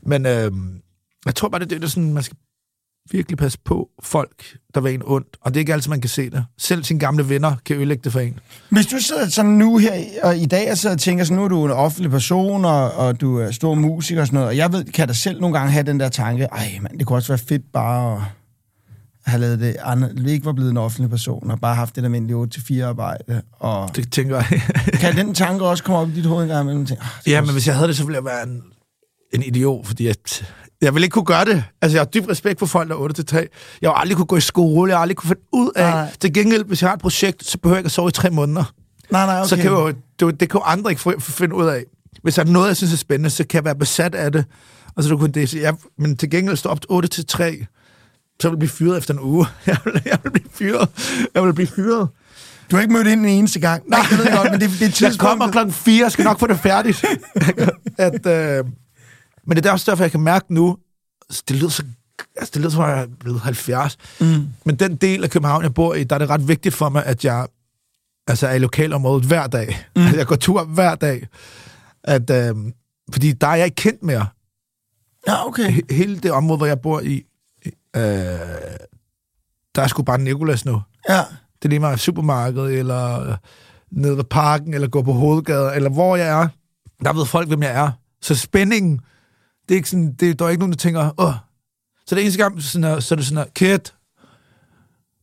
[0.07, 0.51] Men øh,
[1.27, 2.37] jeg tror bare, det er det, der sådan, man skal
[3.11, 5.37] virkelig passe på folk, der vil en ondt.
[5.41, 6.45] Og det er ikke altid, man kan se det.
[6.59, 8.39] Selv sine gamle venner kan ødelægge det for en.
[8.71, 11.45] Hvis du sidder sådan nu her og i dag og sidder og tænker, så nu
[11.45, 14.57] er du en offentlig person, og, og du er stor musiker og sådan noget, og
[14.57, 17.17] jeg ved, kan da selv nogle gange have den der tanke, ej mand, det kunne
[17.17, 18.23] også være fedt bare at
[19.31, 22.81] have lavet det andet, ikke var blevet en offentlig person, og bare haft det almindelige
[22.81, 23.43] 8-4 arbejde.
[23.53, 24.63] Og Det tænker jeg.
[25.01, 26.83] kan den tanke også komme op i dit hoved en gang imellem?
[26.83, 28.43] og Tænke, "Ah, ja, er men også- hvis jeg havde det, så ville jeg være
[28.43, 28.63] en,
[29.35, 30.45] en idiot, fordi at,
[30.83, 31.64] jeg ville ikke kunne gøre det.
[31.83, 33.79] Altså, jeg har dyb respekt for folk, der er 8-3.
[33.83, 35.90] Jeg har aldrig kunne gå i skole, jeg har aldrig kunne finde ud af.
[35.90, 36.07] Nej.
[36.21, 38.31] Til gengæld, hvis jeg har et projekt, så behøver jeg ikke at sove i tre
[38.31, 38.73] måneder.
[39.11, 39.49] Nej, nej, okay.
[39.49, 41.85] så kan jo, det, det kan jo andre ikke finde ud af.
[42.23, 44.45] Hvis der er noget, jeg synes er spændende, så kan jeg være besat af det.
[44.97, 47.66] Og så du kunne det, jeg, men til gengæld stå op til 8 til 3,
[48.40, 49.47] så vil jeg blive fyret efter en uge.
[49.66, 50.88] Jeg vil, jeg vil blive fyret.
[51.35, 52.09] Jeg vil blive fyret.
[52.71, 53.83] Du har ikke mødt ind en eneste gang.
[53.88, 55.21] Nej, det ved jeg godt, men det, det er Jeg tidspunktet.
[55.21, 57.05] kommer klokken 4, jeg skal nok få det færdigt.
[57.99, 58.64] at, øh,
[59.46, 60.76] men det er også derfor, jeg kan mærke nu,
[61.48, 61.83] det lyder så
[62.37, 63.96] altså, det lyder som, at jeg er blevet 70.
[64.20, 64.48] Mm.
[64.64, 67.05] Men den del af København, jeg bor i, der er det ret vigtigt for mig,
[67.07, 67.46] at jeg
[68.26, 69.87] altså, er i lokalområdet hver dag.
[69.96, 70.07] Mm.
[70.07, 71.26] At jeg går tur hver dag.
[72.05, 72.55] At, øh,
[73.12, 74.26] fordi der er jeg ikke kendt mere.
[75.28, 75.68] Ja, okay.
[75.70, 77.22] He- hele det område, hvor jeg bor i,
[77.96, 78.02] øh,
[79.74, 80.83] der er sgu bare Nikolas nu.
[81.09, 81.18] Ja.
[81.57, 83.37] Det er lige meget supermarkedet, eller øh,
[83.90, 86.48] nede ved parken, eller gå på hovedgader, eller hvor jeg er.
[87.05, 87.90] Der ved folk, hvem jeg er.
[88.22, 89.00] Så spændingen,
[89.68, 91.35] det er ikke sådan, det, der er ikke nogen, der tænker, åh.
[92.07, 93.51] Så det eneste gang, sådan så er det sådan her,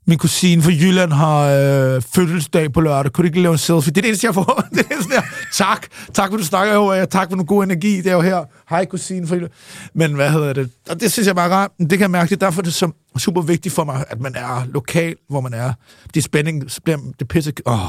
[0.10, 3.12] min kusine fra Jylland har øh, fødselsdag på lørdag.
[3.12, 3.92] Kunne du ikke lave en selfie?
[3.92, 4.64] Det er det eneste, jeg får.
[4.76, 5.22] Det er sådan her,
[5.54, 5.86] tak.
[6.14, 6.94] Tak, for du snakker over.
[6.94, 7.98] Ja, tak for den gode energi.
[7.98, 8.44] Det er jo her.
[8.70, 9.52] Hej, kusine fra Jylland.
[9.94, 10.70] Men hvad hedder det?
[10.90, 11.72] Og det synes jeg bare rart.
[11.80, 12.30] Det kan jeg mærke.
[12.30, 15.42] Det er derfor, det er så super vigtigt for mig, at man er lokal, hvor
[15.42, 15.74] man er.
[16.14, 16.72] Det er spænding.
[16.72, 17.54] Så bliver det pisse...
[17.66, 17.80] Åh,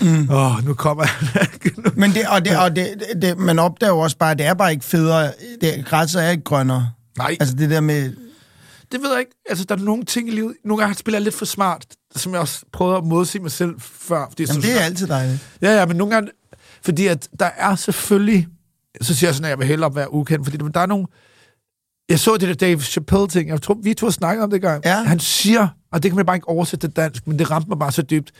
[0.00, 0.28] mm.
[0.30, 1.40] åh nu kommer jeg.
[1.76, 4.38] Nu- Men det, og det, og det, det, det, man opdager jo også bare, at
[4.38, 5.32] det er bare ikke federe.
[5.60, 6.90] Det, græsset er ikke grønnere.
[7.18, 8.12] Nej, Altså det der med...
[8.92, 9.32] det ved jeg ikke.
[9.48, 10.54] Altså, der er nogle ting i livet.
[10.64, 11.86] Nogle gange spiller jeg lidt for smart,
[12.16, 14.26] som jeg også prøvede at modsige mig selv før.
[14.28, 15.46] Fordi Jamen, synes, det er altid dejligt.
[15.62, 16.30] Ja, ja, men nogle gange...
[16.82, 18.48] Fordi at der er selvfølgelig...
[19.00, 21.06] Så siger jeg sådan, at jeg vil hellere være ukendt, fordi der er nogle...
[22.08, 23.48] Jeg så det der Dave Chappelle-ting.
[23.48, 24.84] Jeg tror, vi to snakkede om det gang.
[24.84, 25.02] Ja.
[25.02, 27.78] Han siger, og det kan man bare ikke oversætte til dansk, men det ramte mig
[27.78, 28.32] bare så dybt.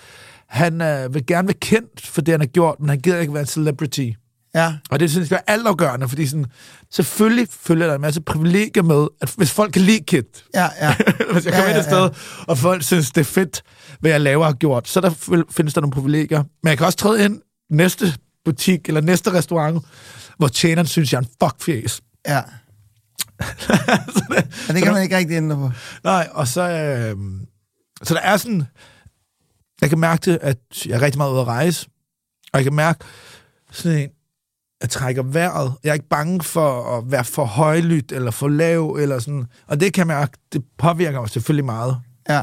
[0.49, 3.35] Han øh, vil gerne være kendt for det, han har gjort, men han gider ikke
[3.35, 4.11] være en celebrity.
[4.55, 6.47] Ja, Og det synes jeg er altafgørende, fordi sådan,
[6.91, 10.95] selvfølgelig følger der en masse privilegier med, at hvis folk kan lide Kit, ja, ja.
[11.33, 12.11] hvis jeg Ja, kommer ja, ind et sted,
[12.49, 13.63] og folk synes, det er fedt,
[14.01, 16.43] hvad jeg laver og har gjort, så der findes der nogle privilegier.
[16.63, 17.41] Men jeg kan også træde ind
[17.71, 19.85] næste butik, eller næste restaurant,
[20.39, 22.01] hvor tjeneren synes, jeg er en fuckfjæs.
[22.29, 22.35] ja.
[24.69, 25.71] ja det kan man ikke rigtig ændre på.
[26.05, 26.63] Nej, og så...
[26.63, 27.17] Øh,
[28.03, 28.65] så der er sådan...
[29.81, 31.87] Jeg kan mærke det, at jeg er rigtig meget ude at rejse,
[32.53, 33.05] og jeg kan mærke
[33.73, 34.09] sådan en,
[34.83, 35.73] jeg trækker vejret.
[35.85, 39.45] Jeg er ikke bange for at være for højlydt eller for lav, eller sådan.
[39.67, 41.97] Og det kan mærke, det påvirker mig selvfølgelig meget.
[42.29, 42.43] Ja.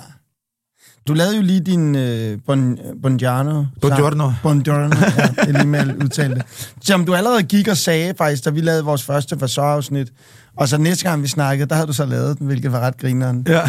[1.07, 3.63] Du lavede jo lige din øh, bon, Bongiorno.
[3.81, 4.31] Buongiorno.
[4.43, 6.43] Bongiorno, ja, det er lige med at udtale det.
[6.81, 10.13] Som du allerede gik og sagde faktisk, da vi lavede vores første forsøgsafsnit.
[10.57, 12.97] Og så næste gang vi snakkede, der havde du så lavet den, hvilket var ret
[12.97, 13.47] grineren.
[13.47, 13.61] Ja.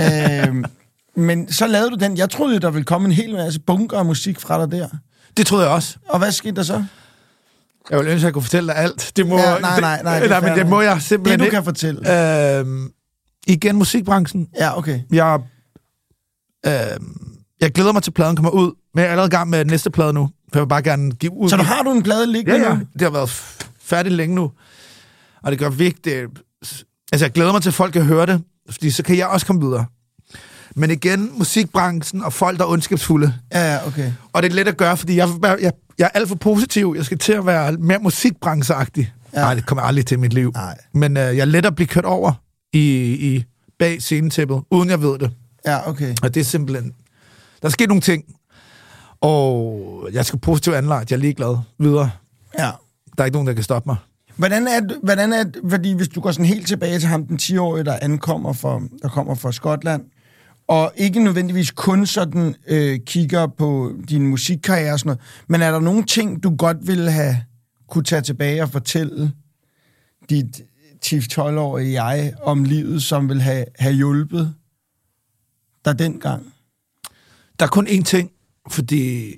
[0.46, 0.64] øhm,
[1.16, 2.16] men så lavede du den.
[2.16, 4.88] Jeg troede der ville komme en hel masse bunker af musik fra dig der.
[5.36, 5.96] Det troede jeg også.
[6.08, 6.84] Og hvad skete der så?
[7.90, 9.12] Jeg ville ønske, at jeg kunne fortælle dig alt.
[9.16, 11.38] Det må, Ja, nej, nej, nej, det det, nej men det må jeg Det, simpelthen
[11.38, 11.54] du ikke.
[11.54, 12.58] kan fortælle.
[12.58, 12.90] Øhm,
[13.46, 14.48] igen musikbranchen.
[14.58, 15.00] Ja, okay.
[15.12, 15.38] Jeg,
[16.66, 17.16] øhm,
[17.60, 19.66] jeg glæder mig til, pladen kommer ud, men jeg er allerede i gang med den
[19.66, 20.28] næste plade nu.
[20.54, 21.48] Jeg vil bare gerne give ud.
[21.48, 22.74] Så du har du en plade liggende Ja, ja.
[22.74, 22.80] nu?
[22.92, 23.28] Det har været
[23.82, 24.50] færdigt længe nu.
[25.42, 26.26] Og det gør vigtigt.
[27.12, 29.46] Altså, jeg glæder mig til, at folk kan høre det, fordi så kan jeg også
[29.46, 29.86] komme videre.
[30.76, 33.34] Men igen, musikbranchen og folk, der er ondskabsfulde.
[33.52, 34.12] Ja, ja, okay.
[34.32, 36.94] Og det er let at gøre, fordi jeg, jeg, jeg er alt for positiv.
[36.96, 39.12] Jeg skal til at være mere musikbrancheagtig.
[39.32, 39.38] Ja.
[39.38, 39.44] Ja.
[39.44, 40.52] Nej, det kommer aldrig til mit liv.
[40.54, 40.78] Nej.
[40.94, 42.32] Men øh, jeg er let at blive kørt over
[42.72, 43.44] i, i
[43.78, 45.30] bag scenetæppet, uden jeg ved det.
[45.66, 46.14] Ja, okay.
[46.22, 46.92] Og det er simpelthen...
[47.62, 48.24] Der er sket nogle ting,
[49.20, 51.10] og jeg skal positivt anlagt.
[51.10, 52.10] Jeg er ligeglad videre.
[52.58, 52.70] Ja.
[53.16, 53.96] Der er ikke nogen, der kan stoppe mig.
[54.36, 57.84] Hvordan er, hvordan er fordi hvis du går sådan helt tilbage til ham, den 10-årige,
[57.84, 60.02] der ankommer fra, der kommer fra Skotland,
[60.70, 65.70] og ikke nødvendigvis kun sådan øh, kigger på din musikkarriere og sådan noget, men er
[65.70, 67.36] der nogle ting, du godt ville have
[67.88, 69.32] kunne tage tilbage og fortælle
[70.30, 70.60] dit
[71.06, 74.54] 10-12-årige jeg om livet, som vil have, have hjulpet
[75.84, 76.52] dig dengang?
[77.58, 78.30] Der er kun én ting,
[78.70, 79.34] fordi...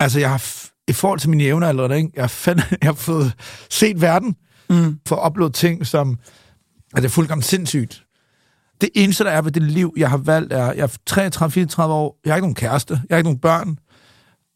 [0.00, 0.66] Altså, jeg har...
[0.88, 2.10] I forhold til mine jævnaldrende, ikke?
[2.14, 3.32] Jeg, har fandme, jeg har fået
[3.70, 4.36] set verden
[4.68, 4.98] Mm.
[5.08, 6.18] for at opleve ting, som...
[6.94, 8.04] at det er fuldkommen sindssygt.
[8.80, 10.72] Det eneste, der er ved det liv, jeg har valgt, er...
[10.72, 12.18] Jeg er 33-34 år.
[12.24, 12.94] Jeg har ikke nogen kæreste.
[13.08, 13.78] Jeg har ikke nogen børn.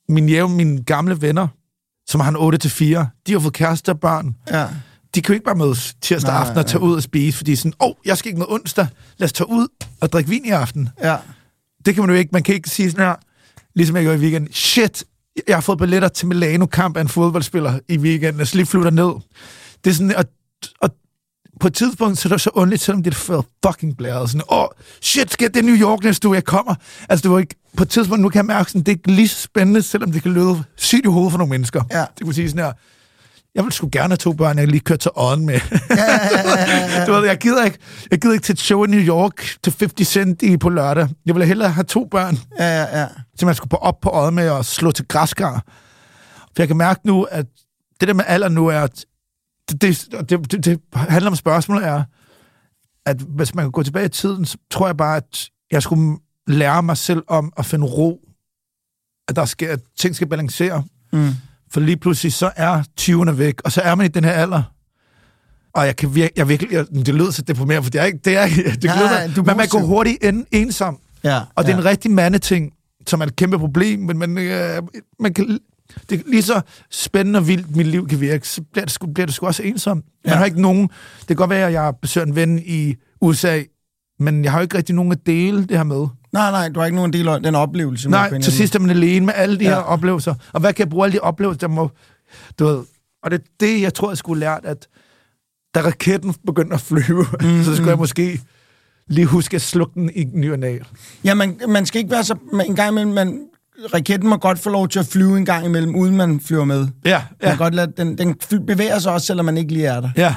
[0.08, 1.48] Mine jævn, mine gamle venner,
[2.06, 4.36] som har en 8-4, de har fået kæreste og børn.
[4.50, 4.66] Ja.
[5.14, 6.88] de kan jo ikke bare mødes tirsdag Nej, aften og tage nej.
[6.88, 8.86] ud og spise, fordi sådan, åh, oh, jeg skal ikke med onsdag,
[9.18, 9.68] lad os tage ud
[10.00, 10.88] og drikke vin i aften.
[11.02, 11.16] Ja.
[11.86, 12.30] Det kan man jo ikke.
[12.32, 13.14] Man kan ikke sige sådan her,
[13.74, 15.04] ligesom jeg gjorde i weekenden, shit,
[15.48, 18.90] jeg har fået billetter til Milano-kamp af en fodboldspiller i weekenden, og så lige flytter
[18.90, 19.12] ned.
[19.84, 20.24] Det er sådan, og,
[20.80, 20.90] og
[21.60, 24.30] på et tidspunkt, så er det så ondt, selvom det er fucking blæret.
[24.30, 24.68] Sådan, åh, oh,
[25.02, 26.74] shit, skal det er New York næste uge, jeg kommer.
[27.08, 29.10] Altså, det var ikke, på et tidspunkt, nu kan jeg mærke, sådan, det er ikke
[29.10, 31.82] lige så spændende, selvom det kan lyde sygt i hovedet for nogle mennesker.
[31.90, 32.04] Ja.
[32.18, 32.72] Det kunne sige sådan her,
[33.54, 35.54] jeg vil sgu gerne have to børn, jeg lige køre til ånden med.
[35.54, 37.04] Ja, ja, ja, ja, ja.
[37.06, 37.78] du ved, jeg gider ikke,
[38.10, 41.08] jeg gider ikke til et show i New York til 50 cent i på lørdag.
[41.26, 43.06] Jeg ville hellere have to børn, ja, ja, ja.
[43.36, 45.62] som jeg skulle på op på øjet med og slå til græskar.
[46.36, 47.46] For jeg kan mærke nu, at
[48.00, 49.04] det der med alder nu er, at
[49.70, 52.04] det, det, det, det, det handler om spørgsmålet er,
[53.06, 56.18] at hvis man kan gå tilbage i tiden, så tror jeg bare, at jeg skulle
[56.46, 58.20] lære mig selv om at finde ro.
[59.28, 60.84] At der skal, at ting skal balancere.
[61.12, 61.30] Mm.
[61.72, 64.62] For lige pludselig, så er 20'erne væk, og så er man i den her alder.
[65.74, 68.18] Og jeg kan vir- jeg virkelig, jeg, det lyder så deprimerende, for det er ikke,
[68.24, 69.86] det er, det lyder, nej, du er men man går positiv.
[69.86, 70.98] hurtigt en, ensom.
[71.24, 71.80] Ja, Og det er ja.
[71.80, 72.72] en rigtig mandeting,
[73.06, 74.82] som er et kæmpe problem, men man, øh,
[75.20, 75.58] man kan,
[76.10, 79.06] det er lige så spændende og vildt, mit liv kan virke, så bliver det, sgu,
[79.06, 79.96] bliver det sgu også ensom.
[79.96, 80.34] Man Ja.
[80.38, 80.82] har ikke nogen,
[81.18, 83.62] det kan godt være, at jeg besøger en ven i USA,
[84.18, 86.06] men jeg har jo ikke rigtig nogen at dele det her med.
[86.32, 88.10] Nej, nej, du har ikke nogen del af den oplevelse.
[88.10, 89.70] Nej, til sidst er man alene med alle de Ja.
[89.70, 90.34] her oplevelser.
[90.52, 91.90] Og hvad kan jeg bruge alle de oplevelser, der må...
[92.58, 92.82] Du ved,
[93.22, 94.86] og det er det, jeg tror, jeg skulle lært, at
[95.74, 98.40] da raketten begyndte at flyve, mm, så skulle jeg måske
[99.08, 100.78] lige huske at slukke den i ny og næ.
[101.24, 102.34] Ja, man, man skal ikke være så...
[102.52, 103.40] Man, en gang imellem, man,
[103.94, 106.86] raketten må godt få lov til at flyve en gang imellem, uden man flyver med.
[107.04, 107.20] Ja, Ja.
[107.42, 108.34] Man kan godt lade, den, den
[108.66, 110.10] bevæger sig også, selvom man ikke lige er der.
[110.16, 110.34] ja.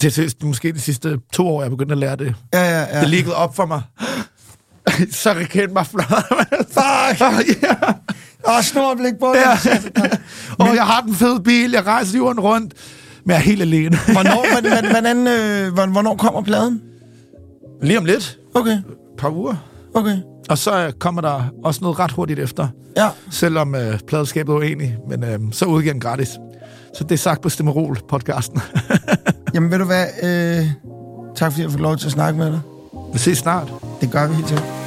[0.00, 2.34] Det er måske de sidste to år, jeg er begyndt at lære det.
[2.54, 3.00] Ja, ja, Ja.
[3.00, 3.82] Det gået op for mig.
[5.10, 6.04] så raketten bare flot.
[6.76, 7.62] Fuck!
[7.62, 7.74] ja.
[8.48, 9.58] Åh, snorblik på Ja.
[10.70, 12.74] Og jeg har den fede bil, jeg rejser jorden rundt,
[13.24, 13.96] men jeg er helt alene.
[14.12, 16.82] Hvornår, hvordan, hvordan, øh, hvor- hvornår kommer pladen?
[17.82, 18.38] Lige om lidt.
[18.54, 18.84] Okay, Et
[19.18, 19.54] par uger.
[19.94, 20.16] Okay.
[20.48, 22.68] Og så øh, kommer der også noget ret hurtigt efter.
[22.96, 26.28] Ja, Selvom øh, pladeskabet er uenig, men øh, så udgiver den gratis.
[26.98, 28.60] Så det er sagt på Stemmerol-podcasten.
[29.54, 30.06] jamen ved du hvad?
[30.22, 30.66] Øh,
[31.36, 32.60] tak fordi jeg fik lov til at snakke med dig.
[33.12, 33.72] Vi ses snart.
[34.00, 34.83] Det gør vi helt sikkert.